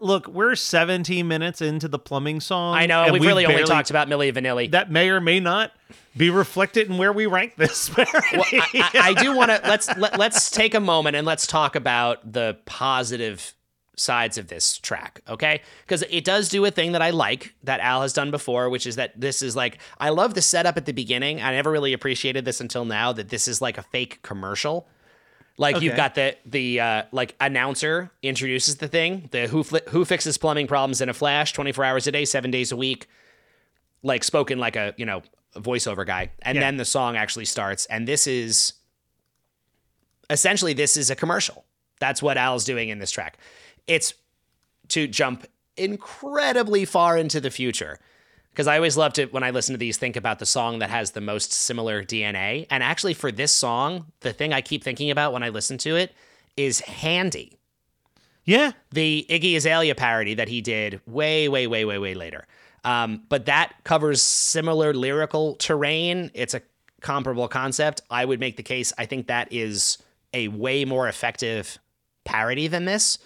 Look, 0.00 0.28
we're 0.28 0.54
17 0.54 1.26
minutes 1.28 1.60
into 1.60 1.88
the 1.88 1.98
plumbing 1.98 2.40
song. 2.40 2.74
I 2.76 2.86
know. 2.86 3.02
and 3.02 3.12
We've 3.12 3.22
really 3.22 3.44
only 3.46 3.64
talked 3.64 3.90
about 3.90 4.08
Milli 4.08 4.32
Vanilli. 4.32 4.70
That 4.70 4.90
may 4.90 5.10
or 5.10 5.20
may 5.20 5.40
not 5.40 5.72
be 6.16 6.30
reflected 6.30 6.88
in 6.88 6.96
where 6.96 7.12
we 7.12 7.26
rank 7.26 7.56
this. 7.56 7.88
parody. 7.94 8.18
well, 8.32 8.44
I, 8.52 8.90
I, 8.94 9.10
I 9.10 9.14
do 9.14 9.36
want 9.36 9.50
to 9.50 9.60
let's 9.64 9.94
let, 9.96 10.18
let's 10.18 10.50
take 10.50 10.74
a 10.74 10.80
moment 10.80 11.16
and 11.16 11.26
let's 11.26 11.46
talk 11.46 11.76
about 11.76 12.32
the 12.32 12.56
positive 12.66 13.54
sides 13.96 14.38
of 14.38 14.48
this 14.48 14.78
track, 14.78 15.20
okay? 15.28 15.60
Because 15.82 16.02
it 16.10 16.24
does 16.24 16.48
do 16.48 16.64
a 16.64 16.70
thing 16.70 16.92
that 16.92 17.02
I 17.02 17.10
like 17.10 17.54
that 17.64 17.80
Al 17.80 18.02
has 18.02 18.12
done 18.12 18.30
before, 18.30 18.70
which 18.70 18.86
is 18.86 18.96
that 18.96 19.12
this 19.20 19.42
is 19.42 19.54
like 19.54 19.78
I 20.00 20.08
love 20.08 20.34
the 20.34 20.42
setup 20.42 20.76
at 20.76 20.86
the 20.86 20.92
beginning. 20.92 21.42
I 21.42 21.52
never 21.52 21.70
really 21.70 21.92
appreciated 21.92 22.44
this 22.44 22.60
until 22.60 22.84
now 22.84 23.12
that 23.12 23.28
this 23.28 23.46
is 23.46 23.60
like 23.60 23.76
a 23.78 23.82
fake 23.82 24.20
commercial. 24.22 24.88
Like 25.58 25.82
you've 25.82 25.96
got 25.96 26.14
the 26.14 26.36
the 26.46 26.80
uh, 26.80 27.02
like 27.12 27.36
announcer 27.38 28.10
introduces 28.22 28.76
the 28.76 28.88
thing, 28.88 29.28
the 29.30 29.46
who 29.46 29.62
fli 29.62 29.86
who 29.90 30.04
fixes 30.06 30.38
plumbing 30.38 30.66
problems 30.66 31.02
in 31.02 31.10
a 31.10 31.14
flash, 31.14 31.52
twenty 31.52 31.72
four 31.72 31.84
hours 31.84 32.06
a 32.06 32.12
day, 32.12 32.24
seven 32.24 32.50
days 32.50 32.72
a 32.72 32.76
week, 32.76 33.06
like 34.02 34.24
spoken 34.24 34.58
like 34.58 34.74
a 34.76 34.94
you 34.96 35.04
know 35.04 35.22
voiceover 35.54 36.06
guy, 36.06 36.30
and 36.40 36.56
Yeah. 36.56 36.62
then 36.62 36.78
the 36.78 36.86
song 36.86 37.16
actually 37.16 37.44
starts, 37.44 37.84
and 37.86 38.08
this 38.08 38.26
is 38.26 38.72
essentially 40.30 40.72
this 40.72 40.96
is 40.96 41.10
a 41.10 41.16
commercial. 41.16 41.64
That's 42.00 42.22
what 42.22 42.36
Al's 42.36 42.64
doing 42.64 42.88
in 42.88 42.98
this 42.98 43.10
track. 43.10 43.38
It's 43.86 44.14
to 44.88 45.06
jump 45.06 45.46
incredibly 45.76 46.84
far 46.84 47.16
into 47.16 47.40
the 47.40 47.50
future. 47.50 47.98
Because 48.50 48.66
I 48.66 48.76
always 48.76 48.98
love 48.98 49.14
to, 49.14 49.26
when 49.26 49.42
I 49.42 49.50
listen 49.50 49.72
to 49.72 49.78
these, 49.78 49.96
think 49.96 50.14
about 50.14 50.38
the 50.38 50.44
song 50.46 50.80
that 50.80 50.90
has 50.90 51.12
the 51.12 51.22
most 51.22 51.52
similar 51.52 52.04
DNA. 52.04 52.66
And 52.68 52.82
actually, 52.82 53.14
for 53.14 53.32
this 53.32 53.50
song, 53.50 54.06
the 54.20 54.34
thing 54.34 54.52
I 54.52 54.60
keep 54.60 54.84
thinking 54.84 55.10
about 55.10 55.32
when 55.32 55.42
I 55.42 55.48
listen 55.48 55.78
to 55.78 55.96
it 55.96 56.12
is 56.56 56.80
Handy, 56.80 57.58
yeah, 58.44 58.72
the 58.90 59.24
Iggy 59.30 59.56
Azalea 59.56 59.94
parody 59.94 60.34
that 60.34 60.48
he 60.48 60.60
did 60.60 61.00
way, 61.06 61.48
way, 61.48 61.66
way, 61.66 61.84
way, 61.84 61.98
way 61.98 62.14
later. 62.14 62.46
Um, 62.84 63.22
but 63.28 63.46
that 63.46 63.72
covers 63.84 64.20
similar 64.20 64.92
lyrical 64.92 65.54
terrain. 65.54 66.30
It's 66.34 66.52
a 66.52 66.62
comparable 67.00 67.48
concept. 67.48 68.02
I 68.10 68.24
would 68.24 68.40
make 68.40 68.56
the 68.56 68.62
case. 68.62 68.92
I 68.98 69.06
think 69.06 69.28
that 69.28 69.52
is 69.52 69.98
a 70.34 70.48
way 70.48 70.84
more 70.84 71.08
effective 71.08 71.78
parody 72.24 72.66
than 72.66 72.84
this. 72.84 73.18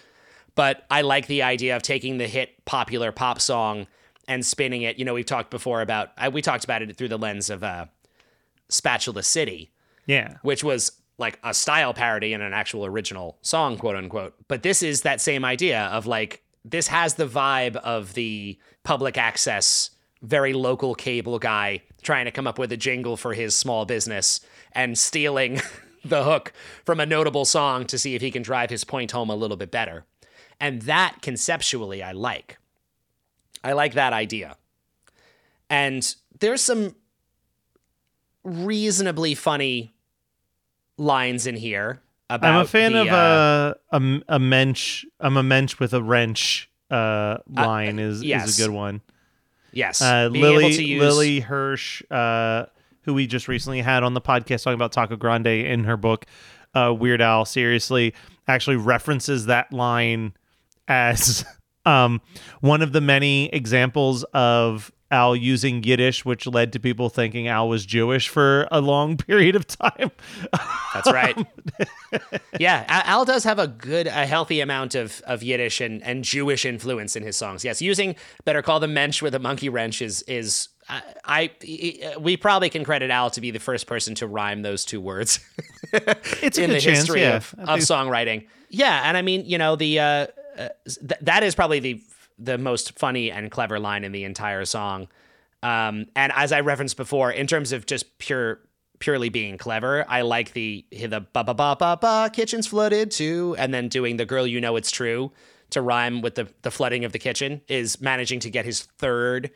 But 0.57 0.85
I 0.91 1.03
like 1.03 1.29
the 1.29 1.43
idea 1.43 1.77
of 1.77 1.83
taking 1.83 2.19
the 2.19 2.27
hit 2.27 2.65
popular 2.65 3.13
pop 3.13 3.41
song 3.41 3.87
and 4.27 4.45
spinning 4.45 4.83
it. 4.83 4.99
You 4.99 5.05
know, 5.05 5.15
we've 5.15 5.25
talked 5.25 5.51
before 5.51 5.81
about 5.83 6.11
I, 6.19 6.29
we 6.31 6.43
talked 6.43 6.65
about 6.65 6.83
it 6.83 6.97
through 6.97 7.09
the 7.09 7.19
lens 7.19 7.49
of 7.51 7.63
uh, 7.63 7.87
Spatula 8.69 9.23
City, 9.23 9.71
Yeah. 10.07 10.39
which 10.43 10.65
was 10.65 10.93
like 11.19 11.39
a 11.45 11.55
style 11.55 11.95
parody 11.95 12.33
and 12.33 12.43
an 12.43 12.53
actual 12.53 12.85
original 12.85 13.39
song, 13.43 13.79
quote 13.79 13.97
unquote. 13.97 14.35
But 14.49 14.63
this 14.63 14.83
is 14.83 15.03
that 15.03 15.21
same 15.21 15.45
idea 15.45 15.85
of 15.85 16.07
like, 16.07 16.43
this 16.65 16.89
has 16.89 17.15
the 17.15 17.27
vibe 17.27 17.77
of 17.77 18.15
the 18.15 18.59
public 18.83 19.17
access, 19.17 19.91
very 20.23 20.53
local 20.53 20.95
cable 20.95 21.39
guy 21.39 21.83
trying 22.03 22.25
to 22.25 22.31
come 22.31 22.47
up 22.47 22.59
with 22.59 22.73
a 22.73 22.77
jingle 22.77 23.17
for 23.17 23.33
his 23.35 23.55
small 23.55 23.85
business 23.85 24.41
and 24.73 24.99
stealing 24.99 25.61
the 26.05 26.25
hook 26.25 26.53
from 26.85 27.01
a 27.01 27.07
notable 27.07 27.45
song 27.45 27.85
to 27.87 27.99
see 27.99 28.15
if 28.15 28.23
he 28.23 28.31
can 28.31 28.43
drive 28.43 28.71
his 28.71 28.85
point 28.85 29.13
home 29.13 29.31
a 29.31 29.37
little 29.37 29.57
bit 29.57 29.71
better. 29.71 30.05
And 30.61 30.83
that 30.83 31.19
conceptually, 31.23 32.03
I 32.03 32.13
like. 32.13 32.59
I 33.63 33.73
like 33.73 33.95
that 33.95 34.13
idea. 34.13 34.57
And 35.69 36.15
there's 36.39 36.63
some 36.63 36.95
reasonably 38.45 39.35
funny 39.35 39.93
lines 40.97 41.47
in 41.47 41.57
here 41.57 42.01
about 42.31 42.55
I'm 42.55 42.61
a 42.61 42.67
fan 42.67 42.93
the, 42.93 43.03
of 43.03 43.09
uh, 43.09 43.75
uh, 43.91 44.01
a 44.01 44.37
a 44.37 44.39
mensch. 44.39 45.05
I'm 45.21 45.37
a 45.37 45.43
mensch 45.43 45.79
with 45.79 45.93
a 45.93 46.03
wrench. 46.03 46.71
Uh, 46.89 47.39
line 47.51 47.99
is 47.99 48.23
yes. 48.23 48.49
is 48.49 48.61
a 48.61 48.63
good 48.63 48.73
one. 48.73 49.01
yes 49.73 50.01
Uh, 50.01 50.29
Lily 50.31 50.69
use 50.69 51.03
Lily 51.03 51.41
Hirsch, 51.41 52.01
uh, 52.11 52.67
who 53.03 53.15
we 53.15 53.27
just 53.27 53.49
recently 53.49 53.81
had 53.81 54.05
on 54.05 54.15
the 54.15 54.21
podcast 54.21 54.63
talking 54.63 54.75
about 54.75 54.93
Taco 54.93 55.17
Grande 55.17 55.49
in 55.49 55.83
her 55.85 55.97
book, 55.97 56.27
uh, 56.75 56.95
Weird 56.97 57.21
Al. 57.21 57.45
Seriously, 57.45 58.15
actually 58.47 58.77
references 58.77 59.47
that 59.47 59.73
line 59.73 60.35
as 60.89 61.45
um, 61.85 62.21
one 62.61 62.83
of 62.83 62.93
the 62.93 63.01
many 63.01 63.47
examples 63.47 64.25
of 64.35 64.91
Al 65.11 65.37
using 65.37 65.85
Yiddish, 65.85 66.25
which 66.25 66.47
led 66.47 66.73
to 66.73 66.81
people 66.81 67.09
thinking 67.09 67.47
Al 67.47 67.69
was 67.69 67.87
Jewish 67.87 68.29
for 68.29 68.67
a 68.73 68.81
long 68.81 69.17
period 69.17 69.55
of 69.55 69.67
time. 69.67 70.11
That's 70.93 71.11
right. 71.13 71.37
yeah, 72.59 72.85
Al 72.89 73.25
does 73.25 73.45
have 73.45 73.59
a 73.59 73.69
good, 73.69 74.09
a 74.09 74.27
healthy 74.27 74.61
amount 74.61 74.95
of 74.95 75.23
of 75.27 75.43
Yiddish 75.43 75.81
and, 75.81 76.03
and 76.03 76.25
Jewish 76.25 76.65
influence 76.65 77.15
in 77.15 77.23
his 77.23 77.37
songs. 77.37 77.65
Yes, 77.65 77.81
using 77.81 78.17
"Better 78.45 78.63
Call 78.63 78.81
the 78.81 78.89
Mensch" 78.89 79.23
with 79.23 79.35
a 79.35 79.39
monkey 79.39 79.69
wrench 79.69 80.03
is 80.03 80.23
is 80.23 80.69
I, 80.89 81.03
I 81.25 82.19
we 82.19 82.37
probably 82.37 82.71
can 82.71 82.85
credit 82.85 83.11
Al 83.11 83.31
to 83.31 83.41
be 83.41 83.53
the 83.53 83.61
first 83.61 83.87
person 83.87 84.15
to 84.17 84.27
rhyme 84.27 84.63
those 84.63 84.85
two 84.85 85.01
words. 85.01 85.41
It's 86.43 86.59
a 86.59 86.65
in 86.65 86.71
good 86.71 86.77
the 86.77 86.81
chance, 86.81 86.99
history 86.99 87.21
yeah. 87.21 87.37
of, 87.37 87.55
of 87.59 87.79
songwriting. 87.79 88.49
Yeah, 88.69 89.03
and 89.05 89.17
I 89.17 89.23
mean, 89.23 89.45
you 89.47 89.57
know, 89.57 89.77
the 89.77 90.01
uh, 90.01 90.27
uh, 90.59 90.69
th- 90.85 91.21
that 91.23 91.43
is 91.43 91.55
probably 91.55 91.81
the 91.81 92.03
the 92.39 92.59
most 92.59 92.99
funny 92.99 93.31
and 93.31 93.51
clever 93.51 93.79
line 93.79 94.05
in 94.05 94.13
the 94.13 94.25
entire 94.25 94.65
song. 94.65 95.09
Um, 95.63 96.07
and 96.15 96.33
as 96.35 96.53
I 96.53 96.61
referenced 96.61 96.97
before, 96.97 97.31
in 97.31 97.47
terms 97.47 97.73
of 97.73 97.87
just 97.87 98.19
pure 98.19 98.61
purely 98.99 99.29
being 99.29 99.59
clever, 99.59 100.05
I 100.09 100.23
like 100.23 100.53
the 100.53 100.85
the 100.91 101.27
ba 101.33 101.45
ba 101.45 101.55
ba 101.55 101.77
ba 101.79 101.99
ba 102.01 102.31
kitchen's 102.33 102.67
flooded 102.67 103.11
too, 103.11 103.55
and 103.59 103.73
then 103.73 103.89
doing 103.89 104.17
the 104.17 104.27
girl 104.27 104.47
you 104.47 104.61
know 104.61 104.77
it's 104.77 104.91
true 104.91 105.33
to 105.71 105.83
rhyme 105.83 106.23
with 106.23 106.35
the 106.37 106.49
the 106.63 106.71
flooding 106.71 107.05
of 107.05 107.13
the 107.13 107.19
kitchen 107.19 107.61
is 107.69 108.01
managing 108.01 108.41
to 108.41 108.51
get 108.51 108.65
his 108.65 108.83
third 108.83 109.51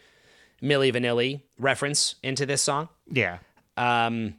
Milli 0.63 0.93
Vanilli 0.93 1.43
reference 1.59 2.17
into 2.23 2.47
this 2.47 2.63
song. 2.63 2.89
yeah. 3.11 3.39
Um, 3.77 4.35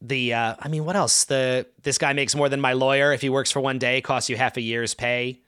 the 0.00 0.34
uh, 0.34 0.54
I 0.58 0.68
mean, 0.68 0.84
what 0.84 0.96
else? 0.96 1.24
The 1.24 1.66
this 1.82 1.98
guy 1.98 2.12
makes 2.12 2.34
more 2.34 2.48
than 2.48 2.60
my 2.60 2.72
lawyer. 2.72 3.12
If 3.12 3.20
he 3.20 3.28
works 3.28 3.50
for 3.50 3.60
one 3.60 3.78
day, 3.78 4.00
costs 4.00 4.30
you 4.30 4.36
half 4.36 4.56
a 4.56 4.60
year's 4.60 4.94
pay. 4.94 5.40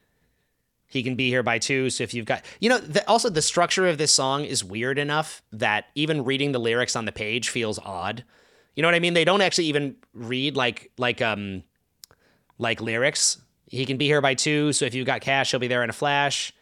He 0.87 1.03
can 1.03 1.15
be 1.15 1.29
here 1.31 1.43
by 1.43 1.59
two. 1.59 1.89
So 1.89 2.05
if 2.05 2.13
you've 2.13 2.27
got, 2.27 2.45
you 2.61 2.69
know, 2.69 2.77
the, 2.77 3.09
also 3.09 3.31
the 3.31 3.41
structure 3.41 3.87
of 3.87 3.97
this 3.97 4.13
song 4.13 4.45
is 4.45 4.63
weird 4.63 4.99
enough 4.99 5.43
that 5.53 5.87
even 5.95 6.23
reading 6.25 6.53
the 6.53 6.59
lyrics 6.59 6.95
on 6.97 7.07
the 7.07 7.13
page 7.13 7.49
feels 7.49 7.79
odd. 7.79 8.25
You 8.77 8.83
know 8.83 8.89
what 8.89 8.95
I 8.95 8.99
mean? 9.01 9.15
They 9.15 9.25
don't 9.25 9.41
actually 9.41 9.67
even 9.69 9.97
read 10.13 10.55
like 10.55 10.91
like 10.99 11.23
um 11.23 11.63
like 12.59 12.81
lyrics. 12.83 13.41
He 13.69 13.87
can 13.87 13.97
be 13.97 14.05
here 14.07 14.21
by 14.21 14.35
two. 14.35 14.75
So 14.75 14.85
if 14.85 14.95
you've 14.95 15.07
got 15.07 15.23
cash, 15.23 15.51
he'll 15.51 15.61
be 15.61 15.69
there 15.69 15.83
in 15.83 15.89
a 15.89 15.95
flash. 15.95 16.53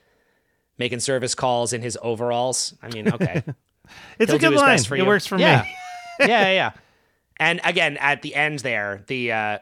Making 0.79 1.00
service 1.00 1.35
calls 1.35 1.72
in 1.72 1.83
his 1.83 1.98
overalls. 2.00 2.74
I 2.83 2.88
mean, 2.88 3.12
okay. 3.12 3.42
It's 4.20 4.31
He'll 4.31 4.37
a 4.37 4.38
good 4.38 4.55
line. 4.55 4.79
for 4.79 4.94
It 4.96 5.05
works 5.05 5.26
for 5.26 5.37
yeah. 5.37 5.62
me. 5.62 5.74
yeah, 6.20 6.26
yeah, 6.29 6.53
yeah. 6.53 6.70
And 7.40 7.59
again, 7.64 7.96
at 7.96 8.20
the 8.20 8.35
end 8.35 8.61
there, 8.61 9.03
the 9.07 9.33
uh, 9.33 9.59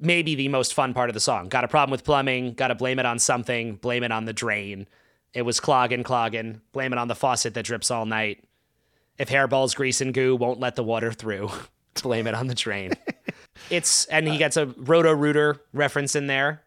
maybe 0.00 0.34
the 0.34 0.48
most 0.48 0.74
fun 0.74 0.92
part 0.92 1.08
of 1.08 1.14
the 1.14 1.20
song. 1.20 1.48
Got 1.48 1.62
a 1.64 1.68
problem 1.68 1.92
with 1.92 2.04
plumbing. 2.04 2.54
Got 2.54 2.68
to 2.68 2.74
blame 2.74 2.98
it 2.98 3.06
on 3.06 3.20
something. 3.20 3.76
Blame 3.76 4.02
it 4.02 4.10
on 4.12 4.24
the 4.24 4.32
drain. 4.32 4.88
It 5.32 5.42
was 5.42 5.60
clogging, 5.60 6.02
clogging. 6.02 6.60
Blame 6.72 6.92
it 6.92 6.98
on 6.98 7.08
the 7.08 7.14
faucet 7.14 7.54
that 7.54 7.64
drips 7.64 7.90
all 7.90 8.04
night. 8.04 8.44
If 9.16 9.28
hairballs, 9.28 9.76
grease, 9.76 10.00
and 10.00 10.12
goo 10.12 10.34
won't 10.34 10.58
let 10.58 10.74
the 10.74 10.82
water 10.82 11.12
through, 11.12 11.50
blame 12.02 12.26
it 12.26 12.34
on 12.34 12.48
the 12.48 12.54
drain. 12.54 12.92
it's 13.70 14.06
and 14.06 14.26
he 14.26 14.36
gets 14.36 14.56
a 14.56 14.66
Roto 14.66 15.12
Rooter 15.12 15.60
reference 15.72 16.16
in 16.16 16.26
there. 16.26 16.62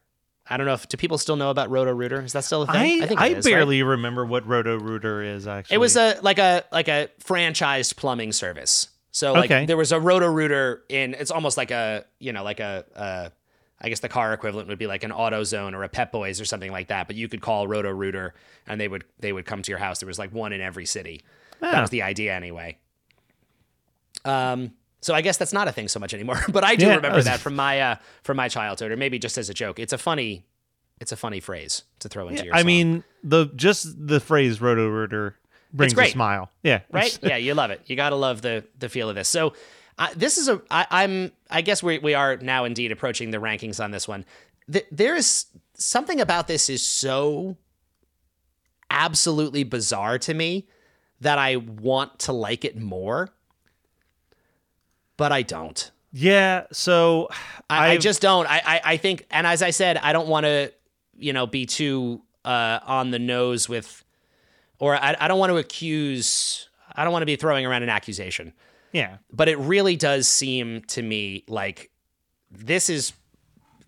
I 0.49 0.55
don't 0.55 0.65
know 0.65 0.75
if 0.75 0.87
do 0.87 0.95
people 0.95 1.17
still 1.17 1.35
know 1.35 1.49
about 1.49 1.69
Roto 1.69 1.91
Rooter? 1.91 2.21
Is 2.21 2.31
that 2.31 2.45
still 2.45 2.61
a 2.61 2.67
thing? 2.67 3.03
I, 3.03 3.05
think 3.05 3.19
I 3.19 3.27
is, 3.27 3.45
right? 3.45 3.51
barely 3.51 3.83
remember 3.83 4.25
what 4.25 4.47
Roto 4.47 4.79
Rooter 4.79 5.21
is 5.21 5.45
actually. 5.45 5.75
It 5.75 5.79
was 5.79 5.97
a 5.97 6.17
like 6.21 6.39
a 6.39 6.63
like 6.71 6.87
a 6.87 7.09
franchised 7.21 7.97
plumbing 7.97 8.31
service. 8.31 8.87
So 9.17 9.33
like 9.33 9.49
Okay. 9.49 9.65
there 9.65 9.77
was 9.77 9.91
a 9.91 9.99
Roto 9.99 10.27
Rooter 10.27 10.83
in. 10.89 11.15
It's 11.15 11.31
almost 11.31 11.57
like 11.57 11.71
a 11.71 12.05
you 12.19 12.31
know 12.33 12.43
like 12.43 12.59
a. 12.59 12.85
Uh, 12.95 13.29
I 13.81 13.89
guess 13.89 13.99
the 13.99 14.09
car 14.09 14.31
equivalent 14.33 14.67
would 14.69 14.77
be 14.79 14.85
like 14.87 15.03
an 15.03 15.11
AutoZone 15.11 15.73
or 15.73 15.83
a 15.83 15.89
Pep 15.89 16.11
Boys 16.11 16.39
or 16.41 16.45
something 16.45 16.71
like 16.71 16.87
that. 16.89 17.07
But 17.07 17.15
you 17.15 17.27
could 17.27 17.41
call 17.41 17.67
Roto 17.67 17.89
Rooter 17.91 18.33
and 18.67 18.79
they 18.81 18.87
would 18.87 19.05
they 19.19 19.33
would 19.33 19.45
come 19.45 19.61
to 19.63 19.71
your 19.71 19.79
house. 19.79 19.99
There 19.99 20.07
was 20.07 20.19
like 20.19 20.31
one 20.33 20.53
in 20.53 20.61
every 20.61 20.85
city. 20.85 21.21
That 21.61 21.73
Ah. 21.75 21.81
was 21.81 21.89
the 21.89 22.03
idea 22.03 22.33
anyway. 22.35 22.77
Um. 24.25 24.71
So 25.01 25.13
I 25.13 25.21
guess 25.21 25.37
that's 25.37 25.53
not 25.53 25.67
a 25.67 25.71
thing 25.71 25.87
so 25.87 25.99
much 25.99 26.13
anymore. 26.13 26.39
But 26.51 26.63
I 26.63 26.75
do 26.75 26.85
Yeah, 26.85 26.93
I 26.93 26.95
remember 26.97 27.17
was- 27.17 27.25
that 27.25 27.39
from 27.39 27.55
my 27.55 27.81
uh 27.81 27.95
from 28.23 28.37
my 28.37 28.47
childhood, 28.49 28.91
or 28.91 28.97
maybe 28.97 29.19
just 29.19 29.37
as 29.37 29.49
a 29.49 29.53
joke. 29.53 29.79
It's 29.79 29.93
a 29.93 29.97
funny, 29.97 30.45
it's 30.99 31.11
a 31.11 31.17
funny 31.17 31.39
phrase 31.39 31.83
to 31.99 32.09
throw 32.09 32.27
into 32.27 32.45
your. 32.45 32.53
I 32.55 32.59
song. 32.59 32.67
mean, 32.67 33.03
the 33.23 33.45
just 33.55 34.07
the 34.07 34.19
phrase 34.19 34.59
Roto 34.61 34.87
Rooter 34.87 35.35
brings 35.73 35.93
a 35.93 35.95
great. 35.95 36.11
smile. 36.11 36.51
Yeah. 36.63 36.81
right? 36.91 37.17
yeah, 37.23 37.37
you 37.37 37.53
love 37.53 37.71
it. 37.71 37.81
You 37.85 37.95
gotta 37.95 38.15
love 38.15 38.41
the 38.41 38.63
the 38.79 38.89
feel 38.89 39.09
of 39.09 39.15
this. 39.15 39.27
So, 39.27 39.53
uh, 39.97 40.07
this 40.15 40.37
is 40.37 40.47
a. 40.47 40.61
I, 40.69 40.87
I'm. 40.89 41.31
I 41.49 41.61
guess 41.61 41.81
we 41.81 41.99
we 41.99 42.13
are 42.13 42.37
now 42.37 42.65
indeed 42.65 42.91
approaching 42.91 43.31
the 43.31 43.37
rankings 43.37 43.83
on 43.83 43.91
this 43.91 44.07
one. 44.07 44.25
Th- 44.71 44.85
there 44.91 45.15
is 45.15 45.45
something 45.75 46.19
about 46.19 46.47
this 46.47 46.69
is 46.69 46.85
so 46.85 47.57
absolutely 48.89 49.63
bizarre 49.63 50.17
to 50.19 50.33
me 50.33 50.67
that 51.21 51.37
I 51.37 51.55
want 51.57 52.19
to 52.19 52.31
like 52.31 52.63
it 52.63 52.77
more, 52.77 53.29
but 55.17 55.31
I 55.31 55.41
don't. 55.41 55.91
Yeah. 56.11 56.65
So 56.71 57.29
I, 57.69 57.91
I 57.91 57.97
just 57.97 58.21
don't. 58.21 58.49
I, 58.49 58.61
I 58.65 58.81
I 58.83 58.97
think, 58.97 59.25
and 59.29 59.45
as 59.45 59.61
I 59.61 59.71
said, 59.71 59.97
I 59.97 60.13
don't 60.13 60.27
want 60.27 60.45
to, 60.45 60.71
you 61.17 61.33
know, 61.33 61.47
be 61.47 61.65
too 61.65 62.21
uh, 62.45 62.79
on 62.85 63.11
the 63.11 63.19
nose 63.19 63.67
with, 63.67 64.03
or 64.79 64.95
I, 64.95 65.15
I 65.19 65.27
don't 65.27 65.39
want 65.39 65.51
to 65.51 65.57
accuse. 65.57 66.69
I 66.95 67.03
don't 67.03 67.13
want 67.13 67.21
to 67.21 67.27
be 67.27 67.35
throwing 67.35 67.65
around 67.65 67.83
an 67.83 67.89
accusation, 67.89 68.53
yeah. 68.91 69.17
but 69.31 69.49
it 69.49 69.57
really 69.57 69.95
does 69.95 70.27
seem 70.27 70.81
to 70.87 71.01
me 71.01 71.43
like 71.47 71.91
this 72.51 72.89
is. 72.89 73.13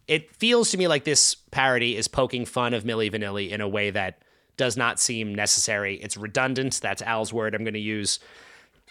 It 0.08 0.36
feels 0.36 0.72
to 0.72 0.78
me 0.78 0.88
like 0.88 1.04
this 1.04 1.36
parody 1.52 1.96
is 1.96 2.08
poking 2.08 2.46
fun 2.46 2.74
of 2.74 2.84
Milli 2.84 3.12
Vanilli 3.12 3.52
in 3.52 3.62
a 3.62 3.68
way 3.68 3.92
that 3.92 4.24
does 4.58 4.76
not 4.76 5.00
seem 5.00 5.36
necessary. 5.36 5.96
It's 5.98 6.18
redundant. 6.18 6.80
That's 6.82 7.04
Al's 7.04 7.32
word 7.32 7.54
I'm 7.54 7.64
going 7.64 7.76
to 7.76 7.80
use, 7.80 8.20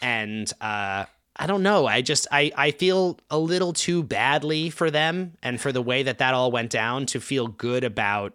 and 0.00 0.50
uh, 0.60 1.06
I 1.38 1.46
don't 1.46 1.62
know. 1.62 1.86
I 1.86 2.02
just 2.02 2.26
I 2.32 2.50
I 2.56 2.70
feel 2.72 3.18
a 3.30 3.38
little 3.38 3.72
too 3.72 4.02
badly 4.02 4.70
for 4.70 4.90
them 4.90 5.34
and 5.42 5.60
for 5.60 5.72
the 5.72 5.82
way 5.82 6.02
that 6.02 6.18
that 6.18 6.34
all 6.34 6.50
went 6.50 6.70
down 6.70 7.06
to 7.06 7.20
feel 7.20 7.46
good 7.46 7.84
about 7.84 8.34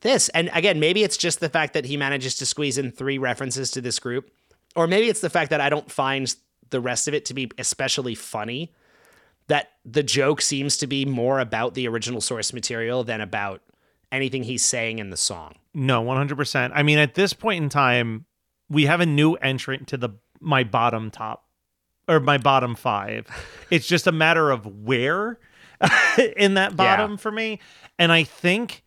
this. 0.00 0.28
And 0.30 0.50
again, 0.52 0.80
maybe 0.80 1.02
it's 1.02 1.16
just 1.16 1.40
the 1.40 1.48
fact 1.48 1.74
that 1.74 1.84
he 1.84 1.96
manages 1.96 2.34
to 2.36 2.46
squeeze 2.46 2.78
in 2.78 2.90
three 2.90 3.18
references 3.18 3.70
to 3.72 3.80
this 3.80 3.98
group, 3.98 4.30
or 4.76 4.86
maybe 4.86 5.08
it's 5.08 5.20
the 5.20 5.30
fact 5.30 5.50
that 5.50 5.60
I 5.60 5.68
don't 5.68 5.90
find 5.90 6.34
the 6.70 6.80
rest 6.80 7.08
of 7.08 7.14
it 7.14 7.24
to 7.26 7.34
be 7.34 7.50
especially 7.58 8.14
funny. 8.14 8.72
That 9.48 9.72
the 9.84 10.04
joke 10.04 10.42
seems 10.42 10.76
to 10.76 10.86
be 10.86 11.04
more 11.04 11.40
about 11.40 11.74
the 11.74 11.88
original 11.88 12.20
source 12.20 12.52
material 12.52 13.02
than 13.02 13.20
about 13.20 13.62
anything 14.12 14.44
he's 14.44 14.64
saying 14.64 15.00
in 15.00 15.10
the 15.10 15.16
song. 15.16 15.54
No, 15.74 16.02
one 16.02 16.16
hundred 16.16 16.36
percent. 16.36 16.72
I 16.76 16.84
mean, 16.84 16.98
at 16.98 17.14
this 17.14 17.32
point 17.32 17.62
in 17.62 17.68
time, 17.68 18.26
we 18.68 18.86
have 18.86 19.00
a 19.00 19.06
new 19.06 19.34
entrant 19.34 19.88
to 19.88 19.96
the 19.96 20.10
my 20.40 20.62
bottom 20.62 21.10
top 21.10 21.46
or 22.06 22.20
my 22.20 22.38
bottom 22.38 22.76
five. 22.76 23.26
it's 23.70 23.86
just 23.88 24.06
a 24.06 24.12
matter 24.12 24.50
of 24.50 24.66
where 24.66 25.38
in 26.36 26.54
that 26.54 26.76
bottom 26.76 27.16
for 27.16 27.30
me. 27.30 27.60
And 27.98 28.12
I 28.12 28.24
think 28.24 28.84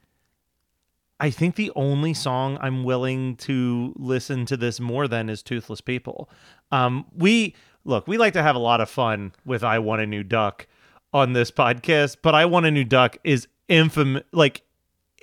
I 1.20 1.30
think 1.30 1.56
the 1.56 1.72
only 1.76 2.14
song 2.14 2.58
I'm 2.62 2.84
willing 2.84 3.36
to 3.38 3.94
listen 3.96 4.46
to 4.48 4.58
this 4.58 4.80
more 4.80 5.08
than 5.08 5.30
is 5.30 5.42
Toothless 5.42 5.82
People. 5.82 6.30
Um, 6.72 7.06
we 7.16 7.56
look, 7.86 8.08
we 8.08 8.18
like 8.18 8.34
to 8.34 8.44
have 8.44 8.56
a 8.56 8.60
lot 8.60 8.82
of 8.82 8.90
fun 8.90 9.34
with 9.46 9.64
I 9.64 9.80
Want 9.80 10.02
a 10.02 10.06
New 10.06 10.24
Duck 10.24 10.68
on 11.14 11.34
this 11.34 11.52
podcast, 11.52 12.18
but 12.22 12.36
I 12.36 12.46
Want 12.46 12.66
a 12.66 12.72
New 12.72 12.84
Duck 12.84 13.18
is 13.24 13.48
infamous, 13.68 14.24
like 14.32 14.64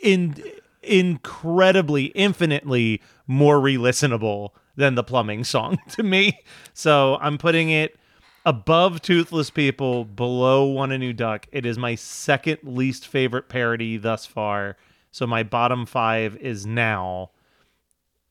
in 0.02 0.42
incredibly, 0.82 2.06
infinitely 2.06 3.02
more 3.26 3.60
re-listenable 3.60 4.50
than 4.76 4.94
the 4.94 5.04
plumbing 5.04 5.44
song 5.44 5.78
to 5.90 6.02
me. 6.02 6.38
So 6.72 7.18
I'm 7.20 7.36
putting 7.36 7.70
it 7.70 7.98
above 8.46 9.02
Toothless 9.02 9.50
People, 9.50 10.04
below 10.04 10.64
Want 10.64 10.92
a 10.92 10.98
New 10.98 11.12
Duck. 11.12 11.46
It 11.52 11.66
is 11.66 11.76
my 11.76 11.94
second 11.94 12.58
least 12.62 13.06
favorite 13.06 13.48
parody 13.48 13.96
thus 13.96 14.24
far. 14.24 14.76
So 15.10 15.26
my 15.26 15.42
bottom 15.42 15.86
five 15.86 16.36
is 16.36 16.66
now 16.66 17.30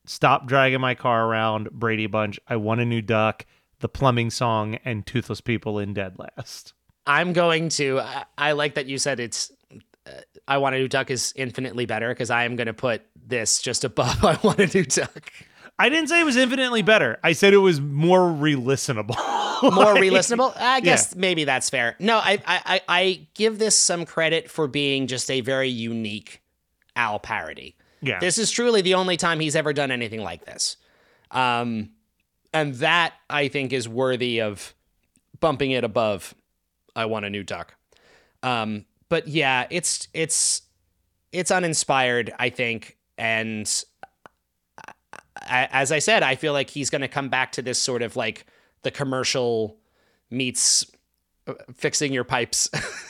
Stop 0.06 0.48
Dragging 0.48 0.82
My 0.82 0.96
Car 0.96 1.28
Around, 1.28 1.70
Brady 1.72 2.08
Bunch, 2.08 2.39
I 2.48 2.56
Want 2.56 2.82
a 2.82 2.86
New 2.86 3.02
Duck, 3.02 3.46
The 3.80 3.89
Plumbing 3.89 4.32
Song, 4.32 4.80
and 4.84 5.06
Toothless 5.06 5.42
People 5.42 5.78
in 5.78 5.94
Dead 5.94 6.18
Last. 6.18 6.74
I'm 7.06 7.34
going 7.34 7.70
to. 7.70 8.00
I, 8.00 8.26
I 8.38 8.52
like 8.54 8.76
that 8.76 8.88
you 8.88 8.98
said 8.98 9.20
it's. 9.20 9.52
Uh, 10.06 10.12
I 10.48 10.58
want 10.58 10.76
a 10.76 10.80
new 10.80 10.88
duck 10.88 11.12
is 11.12 11.34
infinitely 11.36 11.86
better 11.86 12.10
because 12.10 12.30
I 12.30 12.46
am 12.46 12.56
going 12.56 12.68
to 12.68 12.74
put 12.74 13.04
this 13.24 13.62
just 13.62 13.84
above. 13.84 14.24
I 14.26 14.39
want 14.44 14.60
a 14.60 14.68
new 14.68 14.84
duck. 14.84 15.32
I 15.78 15.89
didn't 15.89 16.10
say 16.10 16.20
it 16.20 16.26
was 16.26 16.38
infinitely 16.38 16.82
better. 16.82 17.20
I 17.24 17.34
said 17.34 17.54
it 17.54 17.58
was 17.58 17.80
more 17.80 18.32
re-listenable. 18.32 19.15
More 19.62 19.94
re-listenable. 20.00 20.54
I 20.56 20.80
guess 20.80 21.15
maybe 21.18 21.44
that's 21.44 21.70
fair. 21.70 21.98
No, 22.00 22.15
I, 22.18 22.42
I 22.48 22.62
I 22.65 22.82
I 22.88 23.28
give 23.34 23.60
this 23.60 23.78
some 23.78 24.06
credit 24.06 24.50
for 24.50 24.70
being 24.70 25.06
just 25.08 25.30
a 25.30 25.42
very 25.42 25.68
unique 25.68 26.42
Al 27.00 27.18
parody. 27.18 27.76
Yeah. 28.02 28.20
This 28.20 28.38
is 28.38 28.52
truly 28.52 28.82
the 28.82 28.94
only 28.96 29.16
time 29.16 29.40
he's 29.40 29.56
ever 29.56 29.72
done 29.72 29.90
anything 29.90 30.22
like 30.22 30.46
this. 30.46 30.76
Um, 31.32 31.92
and 32.54 32.76
that 32.76 33.14
I 33.30 33.48
think 33.48 33.72
is 33.72 33.88
worthy 33.88 34.42
of 34.42 34.74
bumping 35.40 35.72
it 35.72 35.86
above 35.86 36.36
I 36.96 37.06
want 37.06 37.24
a 37.24 37.30
new 37.30 37.44
duck. 37.44 37.76
Um, 38.44 38.86
but 39.08 39.28
yeah, 39.28 39.68
it's 39.70 40.08
it's 40.14 40.64
it's 41.32 41.52
uninspired, 41.52 42.34
I 42.38 42.50
think, 42.50 42.98
and 43.18 43.72
I, 45.42 45.70
as 45.72 45.92
I 45.92 46.00
said, 46.00 46.24
I 46.24 46.36
feel 46.36 46.52
like 46.52 46.70
he's 46.70 46.90
going 46.90 47.02
to 47.02 47.08
come 47.08 47.30
back 47.30 47.54
to 47.54 47.62
this 47.62 47.80
sort 47.80 48.02
of 48.02 48.16
like 48.16 48.46
the 48.82 48.92
commercial 48.92 49.78
meets 50.30 50.86
uh, 51.48 51.54
fixing 51.74 52.12
your 52.12 52.24
pipes 52.24 52.70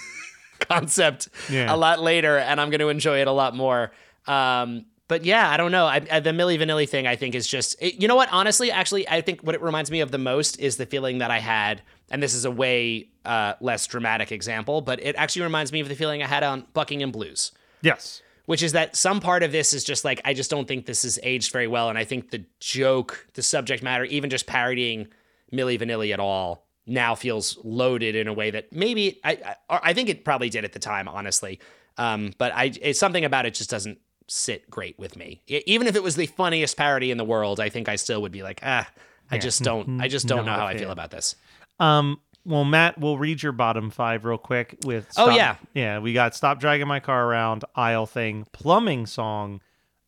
concept 0.67 1.29
Yeah. 1.49 1.73
a 1.73 1.77
lot 1.77 2.01
later, 2.01 2.37
and 2.37 2.59
I'm 2.61 2.69
going 2.69 2.79
to 2.81 2.89
enjoy 2.89 3.21
it 3.21 3.27
a 3.27 3.31
lot 3.31 3.55
more. 3.55 3.91
Um, 4.27 4.85
but 5.07 5.25
yeah, 5.25 5.49
I 5.49 5.57
don't 5.57 5.71
know. 5.71 5.85
I, 5.87 6.01
I, 6.11 6.19
the 6.19 6.29
Milli 6.29 6.59
Vanilli 6.59 6.87
thing, 6.87 7.07
I 7.07 7.15
think, 7.15 7.33
is 7.33 7.47
just 7.47 7.75
it, 7.81 7.95
you 8.01 8.07
know 8.07 8.15
what? 8.15 8.29
Honestly, 8.31 8.69
actually, 8.69 9.07
I 9.09 9.21
think 9.21 9.41
what 9.41 9.55
it 9.55 9.61
reminds 9.61 9.89
me 9.89 10.01
of 10.01 10.11
the 10.11 10.19
most 10.19 10.59
is 10.59 10.77
the 10.77 10.85
feeling 10.85 11.17
that 11.17 11.31
I 11.31 11.39
had, 11.39 11.81
and 12.11 12.21
this 12.21 12.35
is 12.35 12.45
a 12.45 12.51
way 12.51 13.07
uh, 13.25 13.53
less 13.59 13.87
dramatic 13.87 14.31
example, 14.31 14.81
but 14.81 15.01
it 15.01 15.15
actually 15.15 15.41
reminds 15.43 15.71
me 15.71 15.79
of 15.79 15.89
the 15.89 15.95
feeling 15.95 16.21
I 16.21 16.27
had 16.27 16.43
on 16.43 16.65
Buckingham 16.73 17.11
Blues 17.11 17.51
Yes. 17.81 18.21
which 18.45 18.61
is 18.63 18.73
that 18.73 18.95
some 18.95 19.19
part 19.19 19.41
of 19.43 19.51
this 19.51 19.73
is 19.73 19.83
just 19.83 20.03
like 20.05 20.21
I 20.25 20.33
just 20.33 20.49
don't 20.51 20.67
think 20.67 20.85
this 20.85 21.03
is 21.03 21.19
aged 21.23 21.51
very 21.51 21.67
well, 21.67 21.89
and 21.89 21.97
I 21.97 22.03
think 22.03 22.29
the 22.29 22.45
joke, 22.59 23.25
the 23.33 23.41
subject 23.41 23.81
matter, 23.81 24.03
even 24.05 24.29
just 24.29 24.45
parodying 24.45 25.07
Milli 25.51 25.79
Vanilli 25.79 26.13
at 26.13 26.19
all, 26.19 26.67
now 26.89 27.15
feels 27.15 27.57
loaded 27.63 28.15
in 28.15 28.27
a 28.27 28.33
way 28.33 28.51
that 28.51 28.73
maybe 28.73 29.19
I 29.23 29.55
I, 29.69 29.79
I 29.83 29.93
think 29.93 30.09
it 30.09 30.25
probably 30.25 30.49
did 30.49 30.65
at 30.65 30.73
the 30.73 30.79
time, 30.79 31.07
honestly. 31.07 31.59
Um, 31.97 32.33
but 32.37 32.53
I 32.53 32.71
it's 32.81 32.99
something 32.99 33.25
about 33.25 33.45
it 33.45 33.53
just 33.53 33.69
doesn't 33.69 33.99
sit 34.27 34.69
great 34.69 34.97
with 34.99 35.15
me. 35.15 35.41
Even 35.47 35.87
if 35.87 35.95
it 35.95 36.03
was 36.03 36.15
the 36.15 36.27
funniest 36.27 36.77
parody 36.77 37.11
in 37.11 37.17
the 37.17 37.25
world, 37.25 37.59
I 37.59 37.69
think 37.69 37.89
I 37.89 37.95
still 37.95 38.21
would 38.21 38.31
be 38.31 38.43
like, 38.43 38.59
ah, 38.63 38.87
I 39.31 39.37
just 39.37 39.61
don't, 39.63 40.01
I 40.01 40.07
just 40.07 40.27
don't 40.27 40.45
know 40.45 40.51
not 40.51 40.59
a 40.59 40.61
how 40.61 40.67
I 40.67 40.77
feel 40.77 40.91
about 40.91 41.11
this. 41.11 41.35
Um, 41.79 42.19
well, 42.45 42.63
Matt, 42.63 42.97
we'll 42.97 43.17
read 43.17 43.43
your 43.43 43.51
bottom 43.51 43.89
five 43.89 44.25
real 44.25 44.37
quick 44.37 44.77
with. 44.83 45.07
Oh, 45.17 45.29
yeah. 45.29 45.57
yeah. 45.73 45.99
We 45.99 46.13
got 46.13 46.35
"Stop 46.35 46.59
Dragging 46.59 46.87
My 46.87 46.99
Car 46.99 47.25
Around," 47.25 47.65
"Isle 47.75 48.05
Thing," 48.05 48.47
"Plumbing 48.53 49.05
Song," 49.05 49.61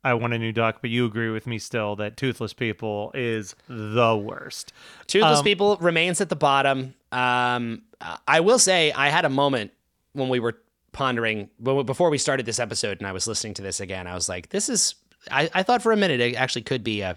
"I 0.04 0.14
Want 0.14 0.34
a 0.34 0.40
New 0.40 0.52
Duck," 0.52 0.78
but 0.82 0.90
you 0.90 1.06
agree 1.06 1.30
with 1.30 1.48
me 1.48 1.60
still 1.60 1.96
that 1.98 2.18
"Toothless 2.18 2.54
People" 2.54 3.12
is 3.14 3.56
the 3.68 4.16
worst. 4.16 4.74
Toothless 5.08 5.40
Um, 5.40 5.44
People 5.44 5.78
remains 5.78 6.22
at 6.22 6.30
the 6.30 6.36
bottom. 6.36 6.94
Um, 7.12 7.84
I 8.28 8.40
will 8.40 8.60
say 8.60 8.92
I 8.94 9.10
had 9.10 9.26
a 9.26 9.30
moment 9.30 9.72
when 10.14 10.30
we 10.30 10.40
were 10.40 10.58
pondering 10.92 11.50
before 11.62 12.10
we 12.10 12.18
started 12.18 12.46
this 12.46 12.60
episode, 12.60 12.98
and 13.00 13.08
I 13.08 13.12
was 13.12 13.28
listening 13.28 13.54
to 13.56 13.62
this 13.62 13.80
again. 13.80 14.08
I 14.08 14.16
was 14.16 14.28
like, 14.28 14.50
"This 14.50 14.70
is." 14.70 14.96
I, 15.30 15.50
I 15.54 15.62
thought 15.64 15.84
for 15.84 15.92
a 15.92 15.98
minute 15.98 16.20
it 16.20 16.36
actually 16.36 16.64
could 16.64 16.84
be 16.84 17.02
a 17.02 17.16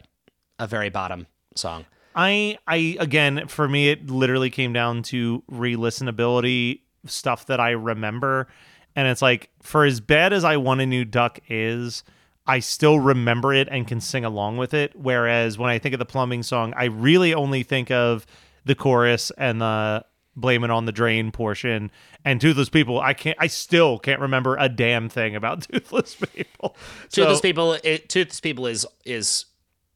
a 0.58 0.66
very 0.66 0.90
bottom 0.90 1.26
song. 1.54 1.86
I, 2.14 2.58
I 2.66 2.96
again, 3.00 3.48
for 3.48 3.66
me, 3.66 3.88
it 3.88 4.08
literally 4.08 4.50
came 4.50 4.72
down 4.72 5.02
to 5.04 5.42
re-listenability 5.48 6.80
stuff 7.06 7.46
that 7.46 7.58
I 7.60 7.70
remember, 7.70 8.46
and 8.94 9.08
it's 9.08 9.22
like 9.22 9.50
for 9.62 9.84
as 9.84 10.00
bad 10.00 10.32
as 10.32 10.44
"I 10.44 10.56
Want 10.58 10.80
a 10.80 10.86
New 10.86 11.04
Duck" 11.04 11.38
is. 11.48 12.04
I 12.46 12.58
still 12.60 13.00
remember 13.00 13.54
it 13.54 13.68
and 13.70 13.86
can 13.86 14.00
sing 14.00 14.24
along 14.24 14.58
with 14.58 14.74
it. 14.74 14.92
Whereas 14.94 15.58
when 15.58 15.70
I 15.70 15.78
think 15.78 15.94
of 15.94 15.98
the 15.98 16.04
plumbing 16.04 16.42
song, 16.42 16.74
I 16.76 16.84
really 16.84 17.32
only 17.32 17.62
think 17.62 17.90
of 17.90 18.26
the 18.64 18.74
chorus 18.74 19.32
and 19.38 19.60
the 19.60 20.04
blame 20.36 20.64
it 20.64 20.70
on 20.70 20.84
the 20.84 20.92
drain 20.92 21.30
portion 21.30 21.90
and 22.24 22.40
toothless 22.40 22.68
people. 22.68 23.00
I 23.00 23.14
can't. 23.14 23.36
I 23.40 23.46
still 23.46 23.98
can't 23.98 24.20
remember 24.20 24.56
a 24.58 24.68
damn 24.68 25.08
thing 25.08 25.36
about 25.36 25.62
toothless 25.72 26.14
people. 26.16 26.76
Toothless 27.10 27.38
So, 27.38 27.42
People. 27.42 27.72
It, 27.82 28.08
Toothless 28.08 28.40
People 28.40 28.66
is 28.66 28.86
is 29.04 29.46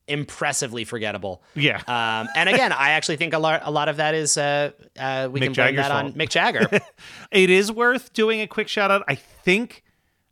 impressively 0.06 0.84
forgettable. 0.84 1.42
Yeah. 1.54 1.82
Um, 1.86 2.28
and 2.34 2.48
again, 2.48 2.72
I 2.72 2.90
actually 2.90 3.16
think 3.16 3.34
a 3.34 3.38
lot 3.38 3.62
a 3.64 3.70
lot 3.70 3.88
of 3.88 3.98
that 3.98 4.14
is 4.14 4.36
uh, 4.36 4.72
uh, 4.98 5.28
we 5.30 5.40
Mick 5.40 5.44
can 5.44 5.52
blame 5.52 5.76
Jagger's 5.76 5.82
that 5.82 5.90
on. 5.90 6.12
Mick 6.14 6.30
Jagger. 6.30 6.80
it 7.30 7.50
is 7.50 7.70
worth 7.70 8.12
doing 8.12 8.40
a 8.40 8.46
quick 8.46 8.68
shout 8.68 8.90
out. 8.90 9.04
I 9.06 9.14
think 9.14 9.84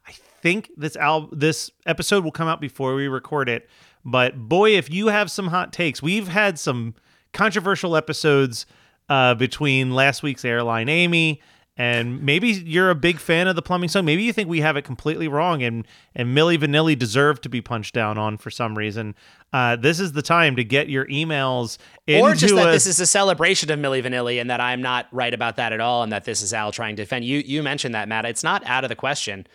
I 0.06 0.12
think 0.42 0.70
this 0.76 0.96
al- 0.96 1.28
this 1.32 1.70
episode 1.86 2.24
will 2.24 2.32
come 2.32 2.48
out 2.48 2.60
before 2.60 2.94
we 2.94 3.08
record 3.08 3.48
it. 3.48 3.68
But 4.04 4.48
boy, 4.48 4.70
if 4.76 4.90
you 4.90 5.08
have 5.08 5.30
some 5.30 5.48
hot 5.48 5.72
takes, 5.72 6.00
we've 6.00 6.28
had 6.28 6.58
some 6.58 6.94
controversial 7.32 7.96
episodes 7.96 8.66
uh, 9.08 9.34
between 9.34 9.92
last 9.92 10.22
week's 10.22 10.44
airline 10.44 10.88
Amy 10.88 11.40
and 11.78 12.22
maybe 12.22 12.48
you're 12.48 12.88
a 12.88 12.94
big 12.94 13.18
fan 13.18 13.48
of 13.48 13.54
the 13.54 13.60
plumbing 13.60 13.90
song. 13.90 14.06
Maybe 14.06 14.22
you 14.22 14.32
think 14.32 14.48
we 14.48 14.60
have 14.60 14.76
it 14.76 14.82
completely 14.82 15.28
wrong 15.28 15.62
and 15.62 15.86
and 16.14 16.36
Milli 16.36 16.56
Vanilli 16.56 16.98
deserved 16.98 17.42
to 17.42 17.48
be 17.48 17.60
punched 17.60 17.94
down 17.94 18.16
on 18.16 18.38
for 18.38 18.50
some 18.50 18.78
reason. 18.78 19.14
Uh, 19.52 19.76
this 19.76 20.00
is 20.00 20.12
the 20.12 20.22
time 20.22 20.56
to 20.56 20.64
get 20.64 20.88
your 20.88 21.04
emails 21.06 21.76
or 22.08 22.34
just 22.34 22.54
that 22.54 22.68
us. 22.68 22.74
this 22.74 22.86
is 22.86 23.00
a 23.00 23.06
celebration 23.06 23.70
of 23.70 23.78
Milli 23.78 24.02
Vanilli 24.02 24.40
and 24.40 24.48
that 24.48 24.60
I'm 24.60 24.80
not 24.80 25.06
right 25.12 25.34
about 25.34 25.56
that 25.56 25.72
at 25.72 25.80
all 25.80 26.02
and 26.02 26.10
that 26.12 26.24
this 26.24 26.40
is 26.40 26.54
Al 26.54 26.72
trying 26.72 26.96
to 26.96 27.02
defend 27.02 27.24
you 27.26 27.38
you 27.44 27.62
mentioned 27.62 27.94
that 27.94 28.08
Matt 28.08 28.24
it's 28.24 28.42
not 28.42 28.64
out 28.64 28.84
of 28.84 28.88
the 28.88 28.96
question 28.96 29.46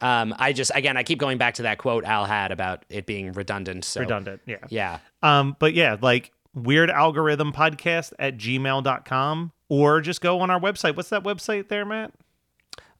um, 0.00 0.34
I 0.38 0.52
just 0.52 0.70
again 0.74 0.96
I 0.96 1.02
keep 1.02 1.18
going 1.18 1.38
back 1.38 1.54
to 1.54 1.62
that 1.62 1.78
quote 1.78 2.04
Al 2.04 2.24
had 2.24 2.52
about 2.52 2.84
it 2.88 3.06
being 3.06 3.32
redundant 3.32 3.84
so 3.84 4.00
redundant. 4.00 4.40
Yeah. 4.46 4.58
yeah 4.68 4.98
Um, 5.22 5.56
but 5.58 5.74
yeah, 5.74 5.96
like 6.00 6.32
weird 6.54 6.90
algorithm 6.90 7.52
podcast 7.52 8.12
at 8.18 8.36
gmail.com 8.38 9.52
or 9.68 10.00
just 10.00 10.20
go 10.20 10.40
on 10.40 10.50
our 10.50 10.60
website. 10.60 10.96
What's 10.96 11.10
that 11.10 11.22
website 11.24 11.68
there, 11.68 11.84
Matt? 11.84 12.12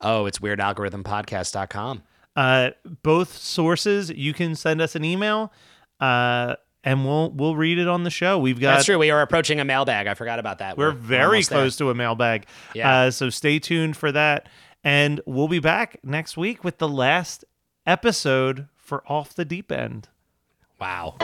oh 0.01 0.27
it's 0.27 0.39
weirdalgorithmpodcast.com 0.39 2.03
Uh, 2.37 2.71
both 3.03 3.37
sources, 3.37 4.11
you 4.11 4.33
can 4.33 4.55
send 4.55 4.81
us 4.81 4.95
an 4.95 5.05
email, 5.05 5.53
uh, 6.01 6.55
and 6.85 7.05
we'll 7.05 7.31
we'll 7.33 7.57
read 7.57 7.79
it 7.79 7.89
on 7.89 8.05
the 8.05 8.11
show. 8.11 8.39
We've 8.39 8.61
got 8.61 8.75
that's 8.75 8.85
true 8.87 8.99
we 8.99 9.11
are 9.11 9.23
approaching 9.23 9.59
a 9.61 9.65
mailbag 9.65 10.07
I 10.07 10.15
forgot 10.15 10.39
about 10.39 10.59
that 10.59 10.77
we're 10.79 10.93
very 10.93 11.25
almost 11.27 11.51
there. 11.51 11.59
close 11.59 11.77
to 11.79 11.91
a 11.91 11.95
mailbag. 11.95 12.47
Yeah. 12.75 12.91
Uh, 13.07 13.11
so 13.11 13.29
stay 13.31 13.59
tuned 13.59 13.97
for 13.97 14.13
that, 14.13 14.49
and 14.89 15.21
we'll 15.27 15.49
be 15.49 15.59
back 15.59 15.99
next 16.03 16.39
week 16.39 16.65
with 16.65 16.79
the 16.79 16.89
last 16.89 17.45
episode 17.85 18.69
for 18.75 19.03
Off 19.07 19.35
the 19.35 19.45
Deep 19.45 19.71
End. 19.71 20.09
wow 20.81 21.15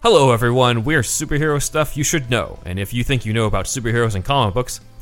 Hello, 0.00 0.32
everyone. 0.32 0.84
We're 0.84 1.00
superhero 1.00 1.60
stuff 1.60 1.96
you 1.96 2.04
should 2.04 2.30
know, 2.30 2.58
and 2.64 2.78
if 2.78 2.92
you 2.92 3.02
think 3.02 3.26
you 3.26 3.32
know 3.32 3.46
about 3.46 3.64
superheroes 3.64 4.14
and 4.14 4.24
comic 4.24 4.54
books, 4.54 4.80